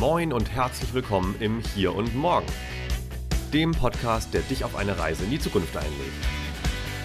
[0.00, 2.46] Moin und herzlich willkommen im Hier und Morgen,
[3.52, 5.92] dem Podcast, der dich auf eine Reise in die Zukunft einlädt.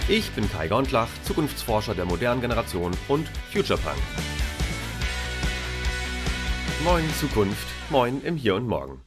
[0.08, 3.96] Ich bin Kai Gondlach, Zukunftsforscher der modernen Generation und Futurepunk.
[6.84, 9.02] Moin Zukunft, moin im Hier und Morgen.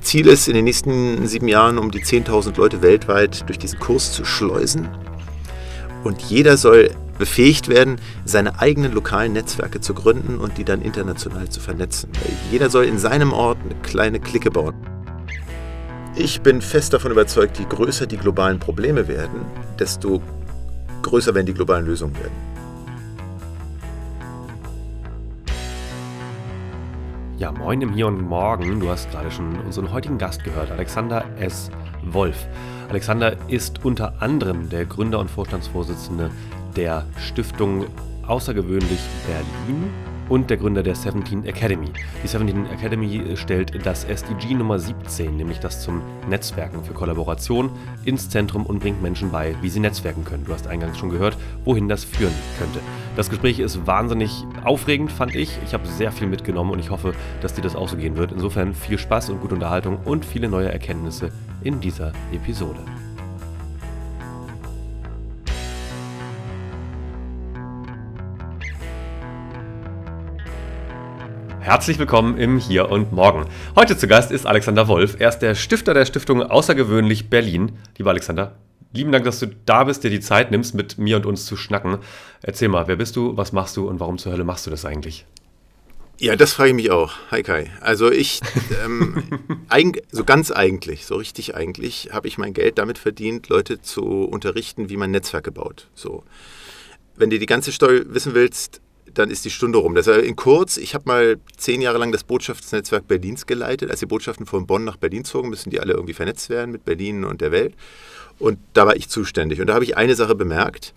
[0.00, 4.12] Ziel ist, in den nächsten sieben Jahren um die 10.000 Leute weltweit durch diesen Kurs
[4.12, 4.88] zu schleusen.
[6.02, 11.48] Und jeder soll befähigt werden, seine eigenen lokalen Netzwerke zu gründen und die dann international
[11.48, 12.10] zu vernetzen.
[12.50, 14.74] Jeder soll in seinem Ort eine kleine Clique bauen.
[16.16, 19.42] Ich bin fest davon überzeugt, je größer die globalen Probleme werden,
[19.78, 20.20] desto
[21.02, 22.34] größer werden die globalen Lösungen werden.
[27.38, 28.80] Ja, moin im Hier und Morgen.
[28.80, 31.70] Du hast gerade schon unseren heutigen Gast gehört, Alexander S.
[32.04, 32.48] Wolf.
[32.88, 36.32] Alexander ist unter anderem der Gründer und Vorstandsvorsitzende
[36.76, 37.86] der Stiftung
[38.26, 39.90] Außergewöhnlich Berlin
[40.28, 41.88] und der Gründer der 17 Academy.
[42.22, 47.70] Die 17 Academy stellt das SDG Nummer 17, nämlich das zum Netzwerken für Kollaboration,
[48.04, 50.44] ins Zentrum und bringt Menschen bei, wie sie netzwerken können.
[50.46, 52.80] Du hast eingangs schon gehört, wohin das führen könnte.
[53.16, 55.58] Das Gespräch ist wahnsinnig aufregend, fand ich.
[55.66, 58.32] Ich habe sehr viel mitgenommen und ich hoffe, dass dir das auch so gehen wird.
[58.32, 61.30] Insofern viel Spaß und gute Unterhaltung und viele neue Erkenntnisse
[61.62, 62.80] in dieser Episode.
[71.62, 73.46] Herzlich willkommen im Hier und Morgen.
[73.76, 75.14] Heute zu Gast ist Alexander Wolf.
[75.20, 77.78] Er ist der Stifter der Stiftung Außergewöhnlich Berlin.
[77.96, 78.58] Lieber Alexander,
[78.92, 81.56] lieben Dank, dass du da bist, dir die Zeit nimmst, mit mir und uns zu
[81.56, 81.98] schnacken.
[82.42, 84.84] Erzähl mal, wer bist du, was machst du und warum zur Hölle machst du das
[84.84, 85.24] eigentlich?
[86.18, 87.12] Ja, das frage ich mich auch.
[87.30, 87.70] Hi Kai.
[87.80, 88.40] Also ich,
[88.84, 89.22] ähm,
[90.10, 94.90] so ganz eigentlich, so richtig eigentlich, habe ich mein Geld damit verdient, Leute zu unterrichten,
[94.90, 95.86] wie man Netzwerke baut.
[95.94, 96.24] So.
[97.14, 98.80] Wenn du die ganze Story wissen willst,
[99.14, 99.94] dann ist die Stunde rum.
[99.94, 103.90] Das in kurz, ich habe mal zehn Jahre lang das Botschaftsnetzwerk Berlins geleitet.
[103.90, 106.84] Als die Botschaften von Bonn nach Berlin zogen, müssen die alle irgendwie vernetzt werden mit
[106.84, 107.74] Berlin und der Welt.
[108.38, 109.60] Und da war ich zuständig.
[109.60, 110.94] Und da habe ich eine Sache bemerkt.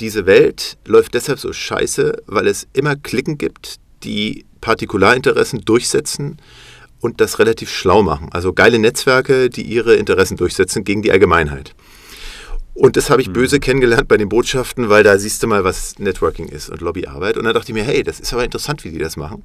[0.00, 6.38] Diese Welt läuft deshalb so scheiße, weil es immer Klicken gibt, die Partikularinteressen durchsetzen
[7.00, 8.28] und das relativ schlau machen.
[8.32, 11.75] Also geile Netzwerke, die ihre Interessen durchsetzen gegen die Allgemeinheit.
[12.76, 13.32] Und das habe ich mhm.
[13.32, 17.38] böse kennengelernt bei den Botschaften, weil da siehst du mal, was Networking ist und Lobbyarbeit.
[17.38, 19.44] Und dann dachte ich mir, hey, das ist aber interessant, wie die das machen.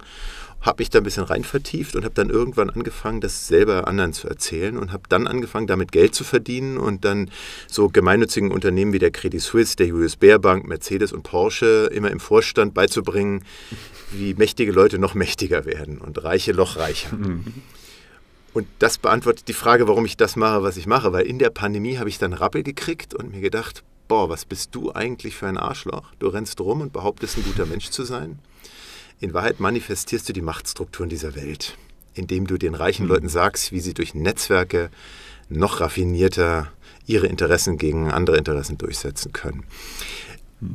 [0.59, 4.11] Habe mich da ein bisschen rein vertieft und habe dann irgendwann angefangen, das selber anderen
[4.11, 7.31] zu erzählen und habe dann angefangen, damit Geld zu verdienen und dann
[7.67, 12.11] so gemeinnützigen Unternehmen wie der Credit Suisse, der US Bear Bank, Mercedes und Porsche immer
[12.11, 13.45] im Vorstand beizubringen,
[14.11, 17.11] wie mächtige Leute noch mächtiger werden und Reiche noch reicher.
[18.53, 21.13] Und das beantwortet die Frage, warum ich das mache, was ich mache.
[21.13, 24.75] Weil in der Pandemie habe ich dann Rappel gekriegt und mir gedacht, boah, was bist
[24.75, 26.11] du eigentlich für ein Arschloch?
[26.19, 28.39] Du rennst rum und behauptest, ein guter Mensch zu sein.
[29.21, 31.77] In Wahrheit manifestierst du die Machtstrukturen dieser Welt,
[32.13, 34.89] indem du den reichen Leuten sagst, wie sie durch Netzwerke
[35.47, 36.71] noch raffinierter
[37.05, 39.63] ihre Interessen gegen andere Interessen durchsetzen können.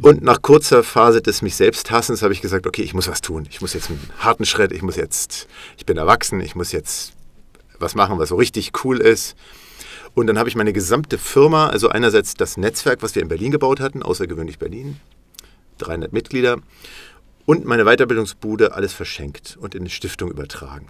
[0.02, 3.20] Und nach kurzer Phase des mich selbst Hassens habe ich gesagt, okay, ich muss was
[3.20, 3.46] tun.
[3.50, 7.12] Ich muss jetzt einen harten Schritt, ich muss jetzt, ich bin erwachsen, ich muss jetzt
[7.78, 9.36] was machen, was so richtig cool ist.
[10.14, 13.50] Und dann habe ich meine gesamte Firma, also einerseits das Netzwerk, was wir in Berlin
[13.50, 14.98] gebaut hatten, außergewöhnlich Berlin,
[15.78, 16.58] 300 Mitglieder,
[17.44, 20.88] und meine Weiterbildungsbude alles verschenkt und in eine Stiftung übertragen.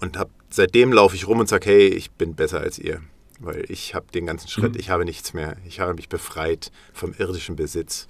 [0.00, 3.00] Und hab, seitdem laufe ich rum und sage, hey, ich bin besser als ihr,
[3.38, 4.80] weil ich habe den ganzen Schritt, mhm.
[4.80, 8.06] ich habe nichts mehr, ich habe mich befreit vom irdischen Besitz.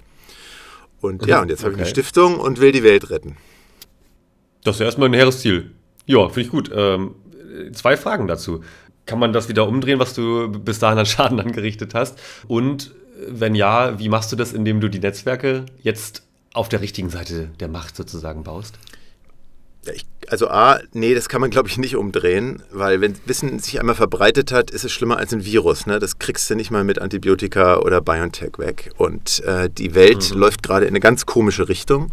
[1.01, 1.83] Und ja, und jetzt habe okay.
[1.83, 3.37] ich eine Stiftung und will die Welt retten.
[4.65, 5.73] Das ist erstmal ein hehres Ziel.
[6.07, 6.71] Ja, finde ich gut.
[6.75, 7.15] Ähm,
[7.73, 8.63] zwei Fragen dazu.
[9.07, 12.19] Kann man das wieder umdrehen, was du bis dahin an Schaden angerichtet hast?
[12.47, 12.93] Und
[13.29, 16.23] wenn ja, wie machst du das, indem du die Netzwerke jetzt
[16.53, 18.79] auf der richtigen Seite der Macht sozusagen baust?
[20.29, 23.95] Also A, nee, das kann man glaube ich nicht umdrehen, weil wenn Wissen sich einmal
[23.95, 25.87] verbreitet hat, ist es schlimmer als ein Virus.
[25.87, 25.99] Ne?
[25.99, 28.93] Das kriegst du nicht mal mit Antibiotika oder BioNTech weg.
[28.99, 30.41] Und äh, die Welt mhm.
[30.41, 32.11] läuft gerade in eine ganz komische Richtung.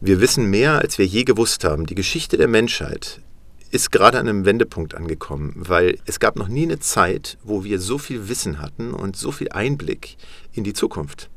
[0.00, 1.86] Wir wissen mehr, als wir je gewusst haben.
[1.86, 3.20] Die Geschichte der Menschheit
[3.70, 7.80] ist gerade an einem Wendepunkt angekommen, weil es gab noch nie eine Zeit, wo wir
[7.80, 10.16] so viel Wissen hatten und so viel Einblick
[10.52, 11.28] in die Zukunft.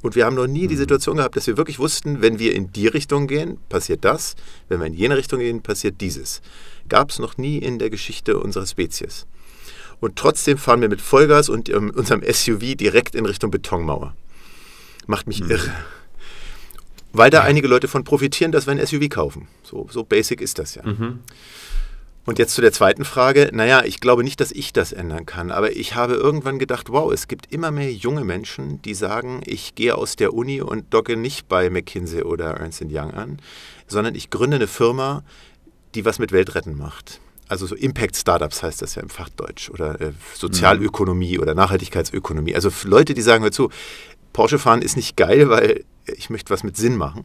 [0.00, 0.80] Und wir haben noch nie die mhm.
[0.80, 4.36] Situation gehabt, dass wir wirklich wussten, wenn wir in die Richtung gehen, passiert das,
[4.68, 6.40] wenn wir in jene Richtung gehen, passiert dieses.
[6.88, 9.26] Gab es noch nie in der Geschichte unserer Spezies.
[10.00, 14.14] Und trotzdem fahren wir mit Vollgas und unserem SUV direkt in Richtung Betonmauer.
[15.06, 15.50] Macht mich mhm.
[15.50, 15.72] irre.
[17.18, 19.48] Weil da einige Leute von profitieren, dass wir ein SUV kaufen.
[19.64, 20.86] So, so basic ist das ja.
[20.86, 21.18] Mhm.
[22.24, 23.50] Und jetzt zu der zweiten Frage.
[23.52, 27.12] Naja, ich glaube nicht, dass ich das ändern kann, aber ich habe irgendwann gedacht, wow,
[27.12, 31.16] es gibt immer mehr junge Menschen, die sagen, ich gehe aus der Uni und docke
[31.16, 33.38] nicht bei McKinsey oder Ernst Young an,
[33.88, 35.24] sondern ich gründe eine Firma,
[35.96, 37.20] die was mit Weltretten macht.
[37.48, 41.42] Also so Impact-Startups heißt das ja im Fachdeutsch oder äh, Sozialökonomie mhm.
[41.42, 42.54] oder Nachhaltigkeitsökonomie.
[42.54, 43.70] Also Leute, die sagen, hör zu,
[44.32, 45.84] Porsche fahren ist nicht geil, weil
[46.16, 47.24] ich möchte was mit Sinn machen.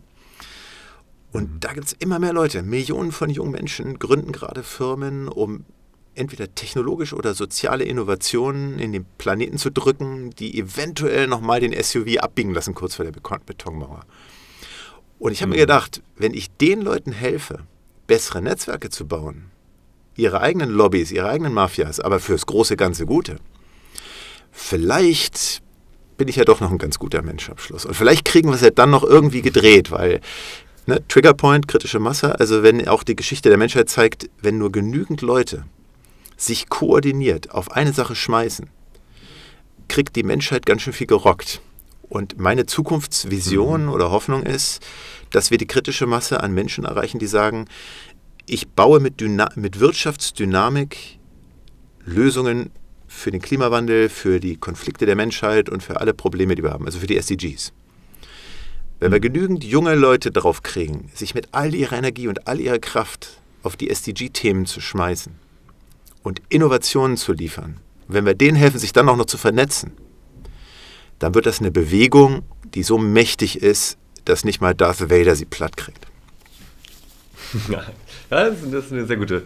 [1.31, 1.59] Und mhm.
[1.59, 5.65] da gibt es immer mehr Leute, Millionen von jungen Menschen gründen gerade Firmen, um
[6.15, 12.19] entweder technologische oder soziale Innovationen in den Planeten zu drücken, die eventuell nochmal den SUV
[12.19, 14.05] abbiegen lassen, kurz vor der Betonmauer.
[15.17, 15.55] Und ich habe mhm.
[15.55, 17.59] mir gedacht, wenn ich den Leuten helfe,
[18.05, 19.45] bessere Netzwerke zu bauen,
[20.15, 23.37] ihre eigenen Lobbys, ihre eigenen Mafias, aber fürs große ganze Gute,
[24.51, 25.63] vielleicht
[26.17, 27.85] bin ich ja doch noch ein ganz guter Mensch am Schluss.
[27.85, 30.21] Und vielleicht kriegen wir es ja dann noch irgendwie gedreht, weil
[30.85, 35.21] Ne, Triggerpoint, kritische Masse, also wenn auch die Geschichte der Menschheit zeigt, wenn nur genügend
[35.21, 35.63] Leute
[36.35, 38.69] sich koordiniert auf eine Sache schmeißen,
[39.87, 41.61] kriegt die Menschheit ganz schön viel gerockt.
[42.09, 43.91] Und meine Zukunftsvision mhm.
[43.91, 44.85] oder Hoffnung ist,
[45.31, 47.65] dass wir die kritische Masse an Menschen erreichen, die sagen,
[48.45, 51.17] ich baue mit, Dyna mit Wirtschaftsdynamik
[52.05, 52.71] Lösungen
[53.13, 56.85] für den Klimawandel, für die Konflikte der Menschheit und für alle Probleme, die wir haben,
[56.85, 57.71] also für die SDGs.
[58.99, 62.79] Wenn wir genügend junge Leute drauf kriegen, sich mit all ihrer Energie und all ihrer
[62.79, 65.33] Kraft auf die SDG-Themen zu schmeißen
[66.23, 67.77] und Innovationen zu liefern,
[68.07, 69.93] wenn wir denen helfen, sich dann auch noch zu vernetzen,
[71.19, 72.41] dann wird das eine Bewegung,
[72.73, 76.07] die so mächtig ist, dass nicht mal Darth Vader sie platt kriegt.
[78.29, 79.43] Ja, das ist eine sehr gute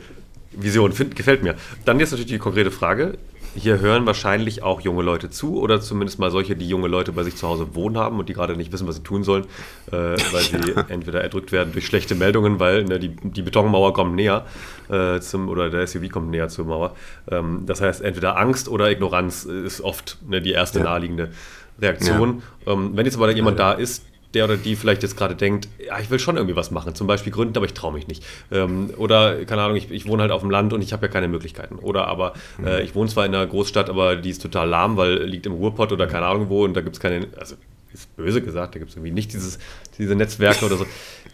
[0.52, 1.56] Vision, Find, gefällt mir.
[1.84, 3.18] Dann jetzt natürlich die konkrete Frage
[3.56, 7.24] hier hören wahrscheinlich auch junge Leute zu oder zumindest mal solche, die junge Leute bei
[7.24, 9.46] sich zu Hause wohnen haben und die gerade nicht wissen, was sie tun sollen,
[9.92, 10.58] äh, weil sie
[10.90, 14.46] entweder erdrückt werden durch schlechte Meldungen, weil ne, die, die Betonmauer kommt näher
[14.90, 16.96] äh, zum, oder der SUV kommt näher zur Mauer.
[17.30, 20.86] Ähm, das heißt, entweder Angst oder Ignoranz ist oft ne, die erste ja.
[20.86, 21.32] naheliegende
[21.80, 22.42] Reaktion.
[22.66, 22.74] Ja.
[22.74, 26.00] Ähm, wenn jetzt aber jemand da ist, der oder die vielleicht jetzt gerade denkt, ja,
[26.00, 28.24] ich will schon irgendwie was machen, zum Beispiel gründen, aber ich traue mich nicht.
[28.52, 31.12] Ähm, oder, keine Ahnung, ich, ich, wohne halt auf dem Land und ich habe ja
[31.12, 31.76] keine Möglichkeiten.
[31.76, 32.34] Oder aber
[32.64, 35.54] äh, ich wohne zwar in einer Großstadt, aber die ist total lahm, weil liegt im
[35.54, 37.56] Ruhrpott oder keine Ahnung wo und da gibt es keine, also
[37.94, 39.60] ist böse gesagt, da gibt es irgendwie nicht dieses,
[39.98, 40.86] diese Netzwerke oder so.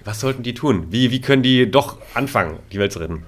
[0.05, 0.87] Was sollten die tun?
[0.89, 3.25] Wie, wie können die doch anfangen, die Welt zu retten?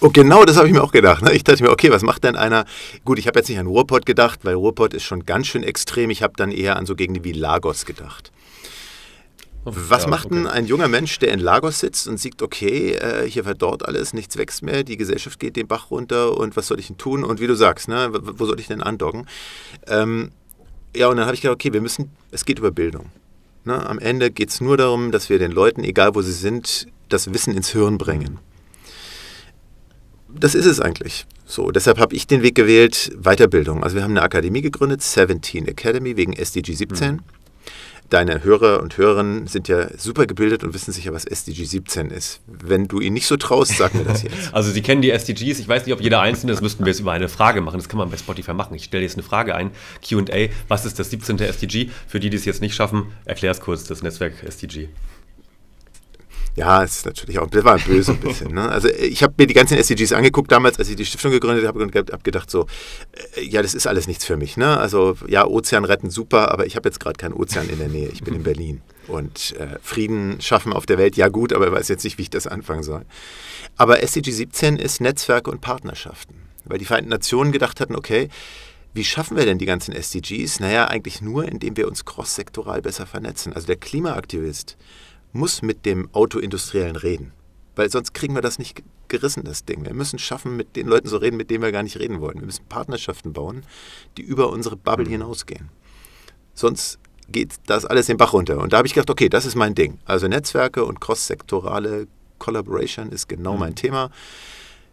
[0.00, 1.22] Und genau das habe ich mir auch gedacht.
[1.22, 1.32] Ne?
[1.32, 2.64] Ich dachte mir, okay, was macht denn einer?
[3.04, 6.10] Gut, ich habe jetzt nicht an Ruhrpott gedacht, weil Ruhrpott ist schon ganz schön extrem.
[6.10, 8.32] Ich habe dann eher an so Gegenden wie Lagos gedacht.
[9.74, 10.34] Was ja, macht okay.
[10.34, 14.12] denn ein junger Mensch, der in Lagos sitzt und sieht, okay, äh, hier verdorrt alles,
[14.12, 17.24] nichts wächst mehr, die Gesellschaft geht den Bach runter und was soll ich denn tun?
[17.24, 19.26] Und wie du sagst, ne, wo soll ich denn andocken?
[19.86, 20.30] Ähm,
[20.94, 23.06] ja, und dann habe ich gedacht, okay, wir müssen, es geht über Bildung.
[23.64, 23.86] Ne?
[23.86, 27.32] Am Ende geht es nur darum, dass wir den Leuten, egal wo sie sind, das
[27.32, 28.38] Wissen ins Hirn bringen.
[30.28, 31.26] Das ist es eigentlich.
[31.46, 33.82] So, deshalb habe ich den Weg gewählt, Weiterbildung.
[33.82, 37.14] Also wir haben eine Akademie gegründet, 17 Academy, wegen SDG 17.
[37.14, 37.20] Mhm.
[38.10, 42.40] Deine Hörer und Hörerinnen sind ja super gebildet und wissen sicher, was SDG 17 ist.
[42.46, 44.34] Wenn du ihnen nicht so traust, sag mir das jetzt.
[44.52, 45.58] Also sie kennen die SDGs.
[45.58, 47.76] Ich weiß nicht, ob jeder einzelne, das müssten wir jetzt über eine Frage machen.
[47.76, 48.74] Das kann man bei Spotify machen.
[48.74, 49.72] Ich stelle jetzt eine Frage ein.
[50.08, 50.48] Q&A.
[50.68, 51.38] Was ist das 17.
[51.38, 51.90] SDG?
[52.06, 54.88] Für die, die es jetzt nicht schaffen, erklär es kurz, das Netzwerk SDG.
[56.58, 58.52] Ja, es ist natürlich auch, das war böse ein bisschen.
[58.52, 58.68] Ne?
[58.68, 61.80] Also ich habe mir die ganzen SDGs angeguckt damals, als ich die Stiftung gegründet habe
[61.80, 62.66] und habe gedacht so,
[63.36, 64.56] äh, ja, das ist alles nichts für mich.
[64.56, 64.76] Ne?
[64.76, 68.08] Also ja, Ozean retten super, aber ich habe jetzt gerade keinen Ozean in der Nähe.
[68.08, 68.80] Ich bin in Berlin.
[69.06, 72.22] Und äh, Frieden schaffen auf der Welt, ja gut, aber ich weiß jetzt nicht, wie
[72.22, 73.04] ich das anfangen soll.
[73.76, 76.34] Aber SDG 17 ist Netzwerke und Partnerschaften.
[76.64, 78.28] Weil die Vereinten Nationen gedacht hatten, okay,
[78.94, 80.58] wie schaffen wir denn die ganzen SDGs?
[80.58, 83.52] Naja, eigentlich nur, indem wir uns cross-sektoral besser vernetzen.
[83.52, 84.76] Also der Klimaaktivist
[85.32, 87.32] muss mit dem Autoindustriellen reden.
[87.76, 89.84] Weil sonst kriegen wir das nicht gerissen, das Ding.
[89.84, 92.38] Wir müssen schaffen, mit den Leuten zu reden, mit denen wir gar nicht reden wollen.
[92.38, 93.64] Wir müssen Partnerschaften bauen,
[94.16, 95.12] die über unsere Bubble mhm.
[95.12, 95.68] hinausgehen.
[96.54, 98.58] Sonst geht das alles den Bach runter.
[98.58, 99.98] Und da habe ich gedacht, okay, das ist mein Ding.
[100.04, 102.08] Also Netzwerke und cross-sektorale
[102.38, 103.60] Collaboration ist genau mhm.
[103.60, 104.10] mein Thema.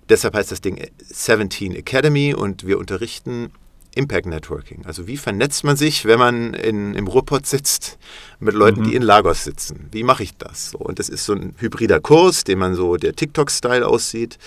[0.09, 3.51] Deshalb heißt das Ding 17 Academy und wir unterrichten
[3.95, 4.85] Impact Networking.
[4.85, 7.97] Also wie vernetzt man sich, wenn man in, im Ruhrpott sitzt
[8.39, 8.83] mit Leuten, mhm.
[8.85, 9.87] die in Lagos sitzen?
[9.91, 10.71] Wie mache ich das?
[10.71, 14.37] So, und das ist so ein hybrider Kurs, den man so der TikTok-Style aussieht.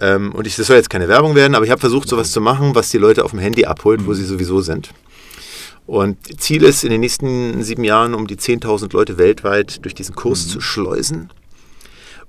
[0.00, 2.40] Ähm, und ich, das soll jetzt keine Werbung werden, aber ich habe versucht, sowas zu
[2.40, 4.06] machen, was die Leute auf dem Handy abholt, mhm.
[4.06, 4.90] wo sie sowieso sind.
[5.86, 10.14] Und Ziel ist, in den nächsten sieben Jahren um die 10.000 Leute weltweit durch diesen
[10.14, 10.50] Kurs mhm.
[10.50, 11.30] zu schleusen.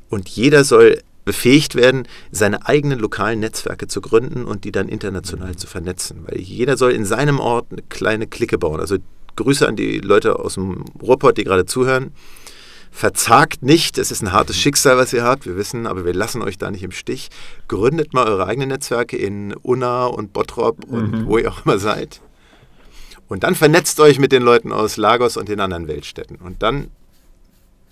[0.10, 5.56] Und jeder soll befähigt werden, seine eigenen lokalen Netzwerke zu gründen und die dann international
[5.56, 6.24] zu vernetzen.
[6.26, 8.80] Weil jeder soll in seinem Ort eine kleine Clique bauen.
[8.80, 8.98] Also
[9.36, 12.14] Grüße an die Leute aus dem Ruhrpott, die gerade zuhören.
[12.90, 16.42] Verzagt nicht, es ist ein hartes Schicksal, was ihr habt, wir wissen, aber wir lassen
[16.42, 17.30] euch da nicht im Stich.
[17.68, 21.28] Gründet mal eure eigenen Netzwerke in Unna und Bottrop und Mhm.
[21.28, 22.22] wo ihr auch immer seid.
[23.28, 26.38] Und dann vernetzt euch mit den Leuten aus Lagos und den anderen Weltstädten.
[26.38, 26.90] Und dann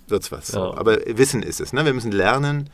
[0.08, 0.48] wird's was.
[0.52, 0.74] Ja.
[0.76, 1.72] Aber Wissen ist es.
[1.72, 1.84] Ne?
[1.84, 2.68] Wir müssen lernen,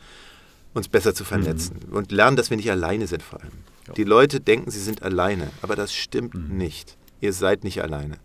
[0.75, 1.77] uns besser zu vernetzen.
[1.91, 3.51] Und lernen, dass wir nicht alleine sind vor allem.
[3.97, 5.49] Die Leute denken, sie sind alleine.
[5.61, 6.97] Aber das stimmt nicht.
[7.21, 8.17] Ihr seid nicht alleine.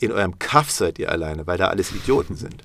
[0.00, 2.62] In eurem Kaff seid ihr alleine, weil da alles Idioten sind.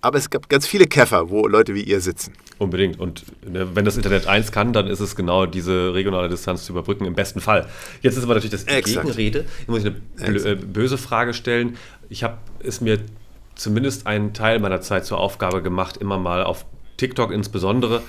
[0.00, 2.34] Aber es gab ganz viele Käfer, wo Leute wie ihr sitzen.
[2.58, 3.00] Unbedingt.
[3.00, 6.72] Und ne, wenn das Internet eins kann, dann ist es genau diese regionale Distanz zu
[6.72, 7.68] überbrücken, im besten Fall.
[8.02, 9.06] Jetzt ist aber natürlich das Exakt.
[9.06, 9.46] Gegenrede.
[9.58, 11.78] Jetzt muss ich eine äh, böse Frage stellen.
[12.10, 13.00] Ich habe es mir
[13.56, 18.02] zumindest einen Teil meiner Zeit zur Aufgabe gemacht, immer mal auf TikTok insbesondere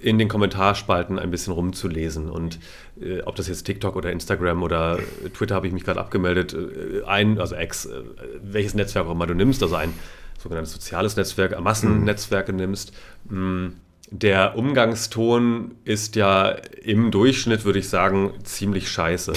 [0.00, 2.30] in den Kommentarspalten ein bisschen rumzulesen.
[2.30, 2.58] Und
[3.00, 6.54] äh, ob das jetzt TikTok oder Instagram oder äh, Twitter habe ich mich gerade abgemeldet,
[6.54, 8.02] äh, ein, also X, äh,
[8.42, 9.92] welches Netzwerk auch immer du nimmst, also ein
[10.38, 12.92] sogenanntes soziales Netzwerk, Massennetzwerke nimmst.
[13.28, 13.72] mh,
[14.10, 16.50] Der Umgangston ist ja
[16.82, 19.32] im Durchschnitt, würde ich sagen, ziemlich scheiße.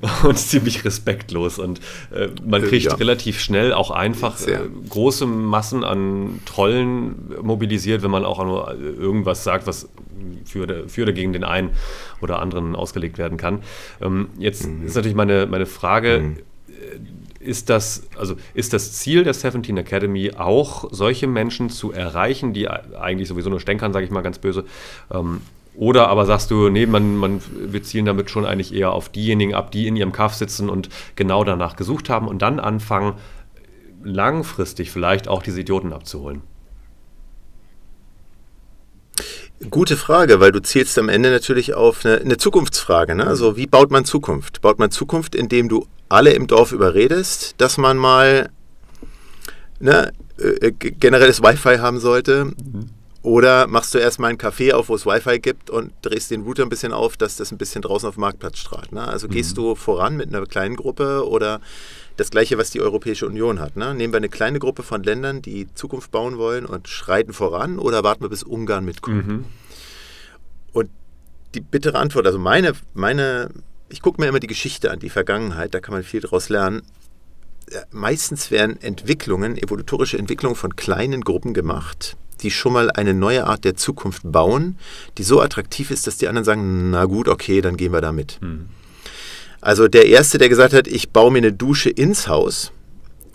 [0.22, 1.58] Und ziemlich respektlos.
[1.58, 1.80] Und
[2.12, 2.94] äh, man kriegt Ja.
[2.94, 9.42] relativ schnell auch einfach äh, große Massen an Trollen mobilisiert, wenn man auch nur irgendwas
[9.44, 9.88] sagt, was
[10.44, 11.70] für, oder- für oder gegen den einen
[12.20, 13.62] oder anderen ausgelegt werden kann.
[14.00, 16.36] Ähm, jetzt ist natürlich meine, meine Frage,
[16.68, 16.98] äh,
[17.40, 22.68] ist das, also ist das Ziel der 17 Academy auch, solche Menschen zu erreichen, die
[22.68, 24.64] eigentlich sowieso nur stänkern, sage ich mal ganz böse,
[25.12, 25.40] ähm,
[25.78, 29.54] oder aber sagst du, nee, man, man, wir zielen damit schon eigentlich eher auf diejenigen
[29.54, 33.14] ab, die in ihrem Kaff sitzen und genau danach gesucht haben und dann anfangen,
[34.02, 36.42] langfristig vielleicht auch diese Idioten abzuholen.
[39.70, 43.14] Gute Frage, weil du zielst am Ende natürlich auf eine, eine Zukunftsfrage.
[43.14, 43.26] Ne?
[43.26, 44.60] Also wie baut man Zukunft?
[44.60, 48.50] Baut man Zukunft, indem du alle im Dorf überredest, dass man mal
[49.80, 52.52] ne, äh, g- generelles Wi-Fi haben sollte?
[53.22, 56.62] Oder machst du erstmal einen Café auf, wo es Wi-Fi gibt und drehst den Router
[56.62, 58.92] ein bisschen auf, dass das ein bisschen draußen auf dem Marktplatz strahlt?
[58.92, 59.06] Ne?
[59.06, 61.60] Also gehst du voran mit einer kleinen Gruppe oder
[62.16, 63.76] das Gleiche, was die Europäische Union hat.
[63.76, 63.92] Ne?
[63.94, 68.04] Nehmen wir eine kleine Gruppe von Ländern, die Zukunft bauen wollen und schreiten voran oder
[68.04, 69.24] warten wir, bis Ungarn mitkommt?
[70.72, 70.90] Und
[71.54, 73.50] die bittere Antwort, also meine, meine
[73.88, 76.82] ich gucke mir immer die Geschichte an, die Vergangenheit, da kann man viel daraus lernen.
[77.72, 83.46] Ja, Meistens werden Entwicklungen, evolutorische Entwicklungen von kleinen Gruppen gemacht, die schon mal eine neue
[83.46, 84.78] Art der Zukunft bauen,
[85.16, 88.12] die so attraktiv ist, dass die anderen sagen, na gut, okay, dann gehen wir da
[88.12, 88.38] mit.
[89.60, 92.72] Also der Erste, der gesagt hat, ich baue mir eine Dusche ins Haus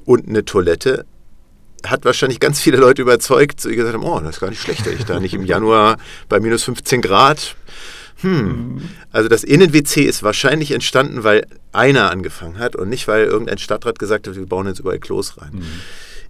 [0.06, 1.06] und eine Toilette,
[1.86, 4.88] hat wahrscheinlich ganz viele Leute überzeugt, die gesagt haben, oh, das ist gar nicht schlecht,
[4.88, 5.98] ich da nicht im Januar
[6.30, 7.56] bei minus 15 Grad.
[8.22, 8.90] Hm.
[9.12, 14.00] Also das Innen-WC ist wahrscheinlich entstanden, weil einer angefangen hat und nicht, weil irgendein Stadtrat
[14.00, 15.62] gesagt hat, wir bauen jetzt überall Klos rein.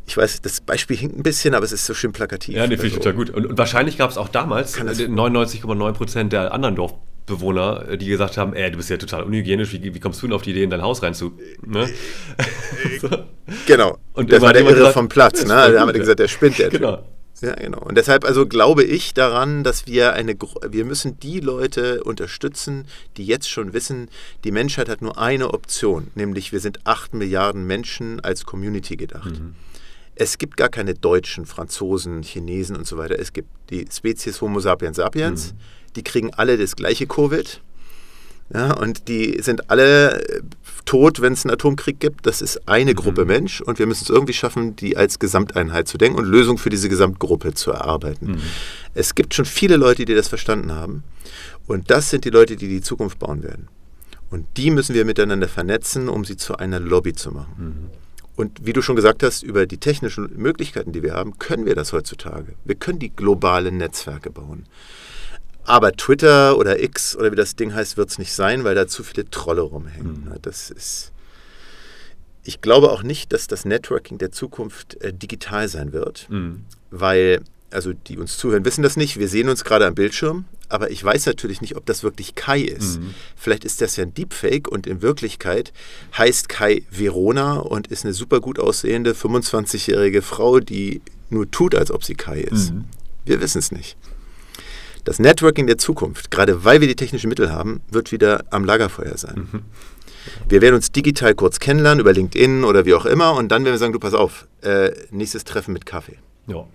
[0.05, 2.55] Ich weiß, das Beispiel hinkt ein bisschen, aber es ist so schön plakativ.
[2.55, 3.29] Ja, nee, finde ich Also, total gut.
[3.29, 7.89] Und, und wahrscheinlich gab es auch damals Kann das- äh, 99,9 Prozent der anderen Dorfbewohner,
[7.89, 10.33] äh, die gesagt haben, ey, du bist ja total unhygienisch, wie, wie kommst du denn
[10.35, 11.37] auf die Idee, in dein Haus rein zu...
[11.65, 11.89] Ne?
[13.01, 13.09] so.
[13.65, 13.97] Genau.
[14.13, 15.43] Und das war der Irre gesagt, vom Platz.
[15.43, 15.47] Ne?
[15.71, 16.81] Da haben wir gesagt, der spinnt der Typ.
[16.81, 17.03] Genau.
[17.41, 17.79] Ja, genau.
[17.79, 20.33] Und deshalb also glaube ich daran, dass wir eine,
[20.69, 22.85] wir müssen die Leute unterstützen,
[23.17, 24.07] die jetzt schon wissen,
[24.45, 29.41] die Menschheit hat nur eine Option, nämlich wir sind acht Milliarden Menschen als Community gedacht.
[30.15, 33.17] Es gibt gar keine Deutschen, Franzosen, Chinesen und so weiter.
[33.19, 35.53] Es gibt die Spezies Homo sapiens sapiens.
[35.95, 37.61] Die kriegen alle das gleiche Covid.
[38.53, 40.41] Ja, und die sind alle äh,
[40.85, 42.27] tot, wenn es einen Atomkrieg gibt.
[42.27, 45.97] Das ist eine Gruppe Mensch und wir müssen es irgendwie schaffen, die als Gesamteinheit zu
[45.97, 48.41] denken und Lösungen für diese Gesamtgruppe zu erarbeiten.
[48.93, 51.03] Es gibt schon viele Leute, die das verstanden haben
[51.67, 53.69] und das sind die Leute, die die Zukunft bauen werden.
[54.29, 57.89] Und die müssen wir miteinander vernetzen, um sie zu einer Lobby zu machen.
[58.35, 61.75] Und wie du schon gesagt hast, über die technischen Möglichkeiten, die wir haben, können wir
[61.75, 62.53] das heutzutage.
[62.65, 64.65] Wir können die globalen Netzwerke bauen.
[65.65, 68.87] Aber Twitter oder X oder wie das Ding heißt, wird es nicht sein, weil da
[68.87, 70.25] zu viele Trolle rumhängen.
[70.25, 71.11] Ne, Das ist.
[72.43, 76.27] Ich glaube auch nicht, dass das Networking der Zukunft äh, digital sein wird,
[76.91, 77.41] weil,
[77.73, 79.17] also die uns zuhören, wissen das nicht.
[79.17, 82.61] Wir sehen uns gerade am Bildschirm, aber ich weiß natürlich nicht, ob das wirklich Kai
[82.61, 82.99] ist.
[83.35, 85.73] Vielleicht ist das ja ein Deepfake und in Wirklichkeit
[86.17, 91.91] heißt Kai Verona und ist eine super gut aussehende 25-jährige Frau, die nur tut, als
[91.91, 92.73] ob sie Kai ist.
[93.25, 93.97] Wir wissen es nicht.
[95.03, 99.17] Das Networking der Zukunft, gerade weil wir die technischen Mittel haben, wird wieder am Lagerfeuer
[99.17, 99.49] sein.
[100.47, 103.73] Wir werden uns digital kurz kennenlernen über LinkedIn oder wie auch immer und dann werden
[103.73, 106.17] wir sagen, du pass auf, äh, nächstes Treffen mit Kaffee.
[106.47, 106.65] Ja.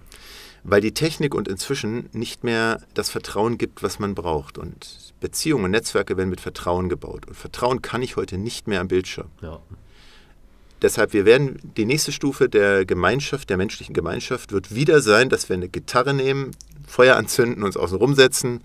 [0.65, 4.59] Weil die Technik und inzwischen nicht mehr das Vertrauen gibt, was man braucht.
[4.59, 7.27] Und Beziehungen und Netzwerke werden mit Vertrauen gebaut.
[7.27, 9.29] Und Vertrauen kann ich heute nicht mehr am Bildschirm.
[9.43, 9.61] ja.
[10.83, 15.49] deshalb, wir werden, die nächste Stufe der Gemeinschaft, der menschlichen Gemeinschaft, wird wieder sein, dass
[15.49, 16.53] wir eine Gitarre nehmen,
[16.87, 18.61] Feuer anzünden, uns außen rumsetzen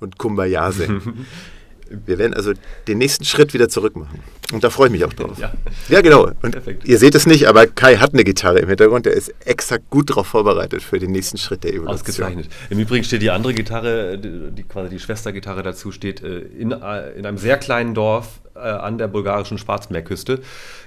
[0.00, 1.26] und Kumbaya singen.
[2.06, 2.52] Wir werden also
[2.86, 4.20] den nächsten Schritt wieder zurück machen.
[4.52, 5.38] Und da freue ich mich auch drauf.
[5.38, 5.52] Ja,
[5.88, 6.30] ja genau.
[6.42, 6.86] Und Perfekt.
[6.86, 9.06] ihr seht es nicht, aber Kai hat eine Gitarre im Hintergrund.
[9.06, 11.94] Der ist exakt gut darauf vorbereitet für den nächsten Schritt der Evolution.
[11.94, 12.48] Ausgezeichnet.
[12.70, 17.10] Im Übrigen steht die andere Gitarre, die quasi die Schwestergitarre dazu, steht äh, in, äh,
[17.12, 20.40] in einem sehr kleinen Dorf äh, an der bulgarischen Schwarzmeerküste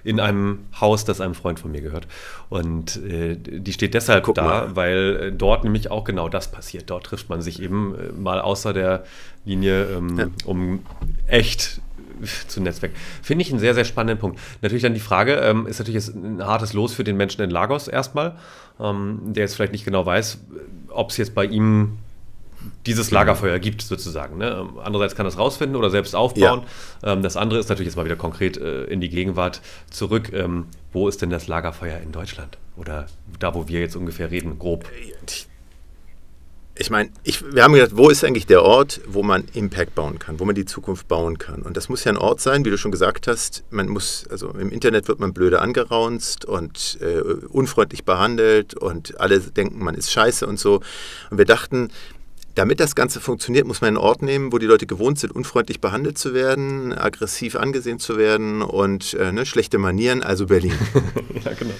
[0.03, 2.07] in einem Haus, das einem Freund von mir gehört.
[2.49, 4.75] Und äh, die steht deshalb Guck da, mal.
[4.75, 6.89] weil äh, dort nämlich auch genau das passiert.
[6.89, 9.03] Dort trifft man sich eben äh, mal außer der
[9.45, 10.27] Linie, ähm, ja.
[10.45, 10.85] um
[11.27, 11.81] echt
[12.47, 12.91] zu Netzwerk.
[13.21, 14.39] Finde ich einen sehr, sehr spannenden Punkt.
[14.61, 17.87] Natürlich dann die Frage, ähm, ist natürlich ein hartes Los für den Menschen in Lagos
[17.87, 18.35] erstmal,
[18.79, 20.39] ähm, der jetzt vielleicht nicht genau weiß,
[20.89, 21.97] ob es jetzt bei ihm
[22.85, 24.37] dieses Lagerfeuer gibt, sozusagen.
[24.37, 24.69] Ne?
[24.83, 26.63] Andererseits kann das rausfinden oder selbst aufbauen.
[27.03, 27.13] Ja.
[27.13, 30.31] Ähm, das andere ist natürlich jetzt mal wieder konkret äh, in die Gegenwart zurück.
[30.33, 32.57] Ähm, wo ist denn das Lagerfeuer in Deutschland?
[32.77, 33.07] Oder
[33.39, 34.85] da, wo wir jetzt ungefähr reden, grob?
[36.77, 37.11] Ich meine,
[37.51, 40.55] wir haben gedacht, wo ist eigentlich der Ort, wo man Impact bauen kann, wo man
[40.55, 41.61] die Zukunft bauen kann?
[41.61, 43.63] Und das muss ja ein Ort sein, wie du schon gesagt hast.
[43.69, 49.39] Man muss, also im Internet wird man blöde angeraunzt und äh, unfreundlich behandelt und alle
[49.41, 50.81] denken, man ist scheiße und so.
[51.29, 51.89] Und wir dachten,
[52.55, 55.79] damit das Ganze funktioniert, muss man einen Ort nehmen, wo die Leute gewohnt sind, unfreundlich
[55.79, 60.73] behandelt zu werden, aggressiv angesehen zu werden und äh, ne, schlechte Manieren, also Berlin.
[61.45, 61.73] ja, genau.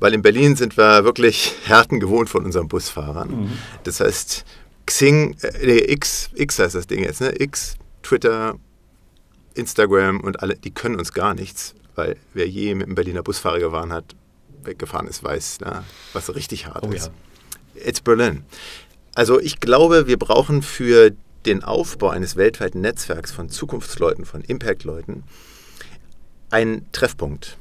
[0.00, 3.28] Weil in Berlin sind wir wirklich Härten gewohnt von unseren Busfahrern.
[3.30, 3.52] Mhm.
[3.84, 4.44] Das heißt,
[4.86, 7.32] Xing, äh, X, X heißt das Ding jetzt, ne?
[7.40, 8.56] X, Twitter,
[9.54, 13.60] Instagram und alle, die können uns gar nichts, weil wer je mit einem Berliner Busfahrer
[13.60, 14.16] gefahren hat,
[14.64, 17.10] weggefahren ist, weiß, na, was richtig hart oh, ist.
[17.74, 17.88] Ja.
[17.88, 18.44] It's Berlin.
[19.14, 21.12] Also ich glaube, wir brauchen für
[21.44, 25.24] den Aufbau eines weltweiten Netzwerks von Zukunftsleuten, von Impact-Leuten,
[26.50, 27.58] einen Treffpunkt.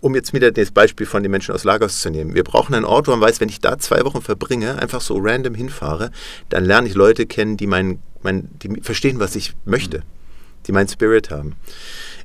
[0.00, 2.34] Um jetzt wieder das Beispiel von den Menschen aus Lagos zu nehmen.
[2.34, 5.16] Wir brauchen einen Ort, wo man weiß, wenn ich da zwei Wochen verbringe, einfach so
[5.18, 6.10] random hinfahre,
[6.48, 10.02] dann lerne ich Leute kennen, die, mein, mein, die verstehen, was ich möchte,
[10.66, 11.54] die meinen Spirit haben.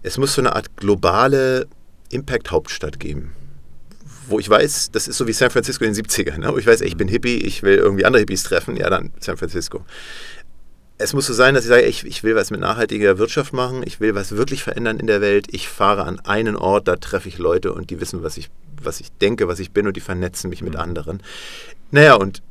[0.01, 1.67] Es muss so eine Art globale
[2.09, 3.33] Impact-Hauptstadt geben
[4.29, 6.53] wo ich weiß, das ist so wie San Francisco in den 70ern, ne?
[6.53, 9.37] wo ich weiß, ich bin Hippie, ich will irgendwie andere Hippies treffen, ja, dann San
[9.37, 9.85] Francisco.
[10.99, 13.83] Es muss so sein, dass ich sage, ich, ich will was mit nachhaltiger Wirtschaft machen,
[13.85, 17.29] ich will was wirklich verändern in der Welt, ich fahre an einen Ort, da treffe
[17.29, 18.49] ich Leute und die wissen, was ich,
[18.81, 20.79] was ich denke, was ich bin und die vernetzen mich mit mhm.
[20.79, 21.23] anderen.
[21.91, 22.41] Naja, und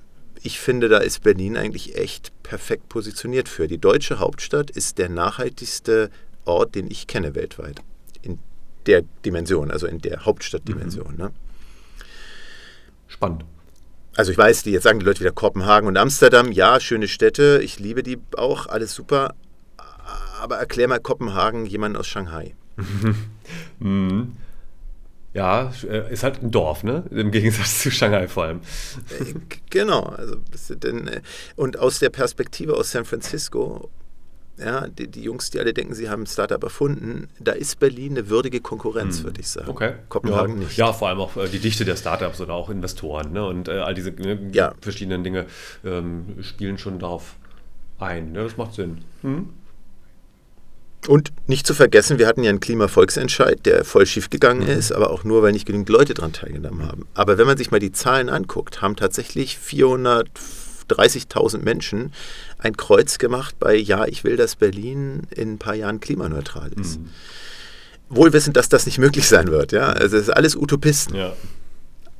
[0.42, 3.66] ich finde, da ist Berlin eigentlich echt perfekt positioniert für.
[3.66, 6.10] Die deutsche Hauptstadt ist der nachhaltigste
[6.44, 7.80] Ort, den ich kenne weltweit.
[8.22, 8.38] In
[8.86, 11.14] der Dimension, also in der Hauptstadtdimension.
[11.14, 11.18] Mhm.
[11.18, 11.32] Ne?
[13.06, 13.44] Spannend.
[14.16, 17.60] Also ich weiß, die jetzt sagen die Leute wieder Kopenhagen und Amsterdam, ja, schöne Städte,
[17.62, 19.34] ich liebe die auch, alles super.
[20.40, 22.54] Aber erklär mal Kopenhagen jemand aus Shanghai.
[23.78, 24.36] mhm.
[25.34, 27.04] Ja, äh, ist halt ein Dorf, ne?
[27.10, 28.60] Im Gegensatz zu Shanghai vor allem.
[29.10, 29.34] Äh,
[29.68, 30.36] genau, also
[30.70, 31.20] denn, äh,
[31.56, 33.90] und aus der Perspektive aus San Francisco
[34.58, 38.12] ja, die, die, Jungs, die alle denken, sie haben ein Startup erfunden, da ist Berlin
[38.12, 39.24] eine würdige Konkurrenz, hm.
[39.24, 39.68] würde ich sagen.
[39.68, 39.94] Okay.
[40.08, 40.64] Kopenhagen ja.
[40.64, 40.76] nicht.
[40.76, 43.44] Ja, vor allem auch äh, die Dichte der Startups oder auch Investoren ne?
[43.44, 44.74] und äh, all diese ne, ja.
[44.80, 45.46] verschiedenen Dinge
[45.84, 47.34] ähm, spielen schon darauf
[47.98, 48.32] ein.
[48.32, 48.44] Ne?
[48.44, 48.98] Das macht Sinn.
[49.22, 49.50] Hm?
[51.08, 54.70] Und nicht zu vergessen, wir hatten ja einen Klimavolksentscheid, der voll schief gegangen mhm.
[54.70, 57.06] ist, aber auch nur, weil nicht genügend Leute daran teilgenommen haben.
[57.14, 60.28] Aber wenn man sich mal die Zahlen anguckt, haben tatsächlich 400
[60.90, 62.12] 30.000 Menschen
[62.58, 67.00] ein Kreuz gemacht bei Ja, ich will, dass Berlin in ein paar Jahren klimaneutral ist.
[67.00, 67.08] Mhm.
[68.08, 69.72] Wohl wissend, dass das nicht möglich sein wird.
[69.72, 69.88] Ja?
[69.88, 71.16] Also es ist alles Utopisten.
[71.16, 71.32] Ja.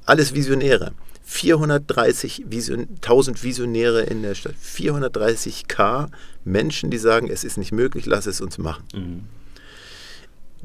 [0.05, 0.93] Alles Visionäre.
[1.29, 4.55] 430.000 Visionäre in der Stadt.
[4.65, 6.09] 430k
[6.45, 8.85] Menschen, die sagen, es ist nicht möglich, lass es uns machen.
[8.95, 9.25] Mhm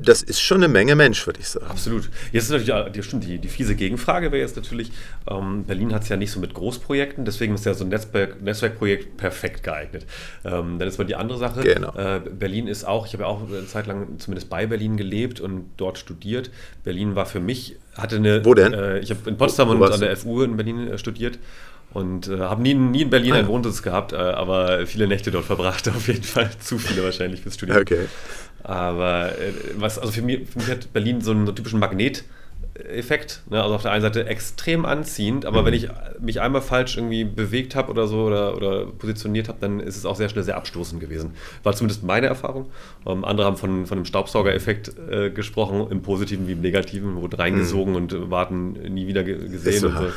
[0.01, 1.67] das ist schon eine Menge Mensch, würde ich sagen.
[1.67, 2.09] Absolut.
[2.31, 4.91] Jetzt ist natürlich die, stimmt, die, die fiese Gegenfrage wäre jetzt natürlich,
[5.29, 8.41] ähm, Berlin hat es ja nicht so mit Großprojekten, deswegen ist ja so ein Netzwerk,
[8.41, 10.05] Netzwerkprojekt perfekt geeignet.
[10.43, 11.61] Ähm, dann ist mal die andere Sache.
[11.61, 11.93] Genau.
[11.95, 15.39] Äh, Berlin ist auch, ich habe ja auch eine Zeit lang zumindest bei Berlin gelebt
[15.39, 16.51] und dort studiert.
[16.83, 18.43] Berlin war für mich, hatte eine.
[18.43, 18.73] Wo denn?
[18.73, 21.39] Äh, ich habe in Potsdam wo, und an der FU in Berlin äh, studiert
[21.93, 25.31] und äh, habe nie, nie in Berlin ah, einen Wohnsitz gehabt, äh, aber viele Nächte
[25.31, 26.49] dort verbracht, auf jeden Fall.
[26.59, 27.79] Zu viele wahrscheinlich fürs Studium.
[27.79, 28.05] Okay.
[28.63, 32.23] Aber äh, was, also für mich, für mich hat Berlin so einen, so typischen Magnet.
[32.85, 33.41] Effekt.
[33.49, 33.61] Ne?
[33.61, 35.65] Also auf der einen Seite extrem anziehend, aber mhm.
[35.65, 35.87] wenn ich
[36.19, 40.05] mich einmal falsch irgendwie bewegt habe oder so oder, oder positioniert habe, dann ist es
[40.05, 41.31] auch sehr schnell sehr abstoßend gewesen.
[41.63, 42.69] War zumindest meine Erfahrung.
[43.05, 47.35] Ähm, andere haben von, von einem Staubsaugereffekt äh, gesprochen, im Positiven wie im Negativen, wurden
[47.35, 47.97] reingesogen mhm.
[47.97, 49.85] und warten nie wieder gesehen.
[49.85, 50.07] Und so.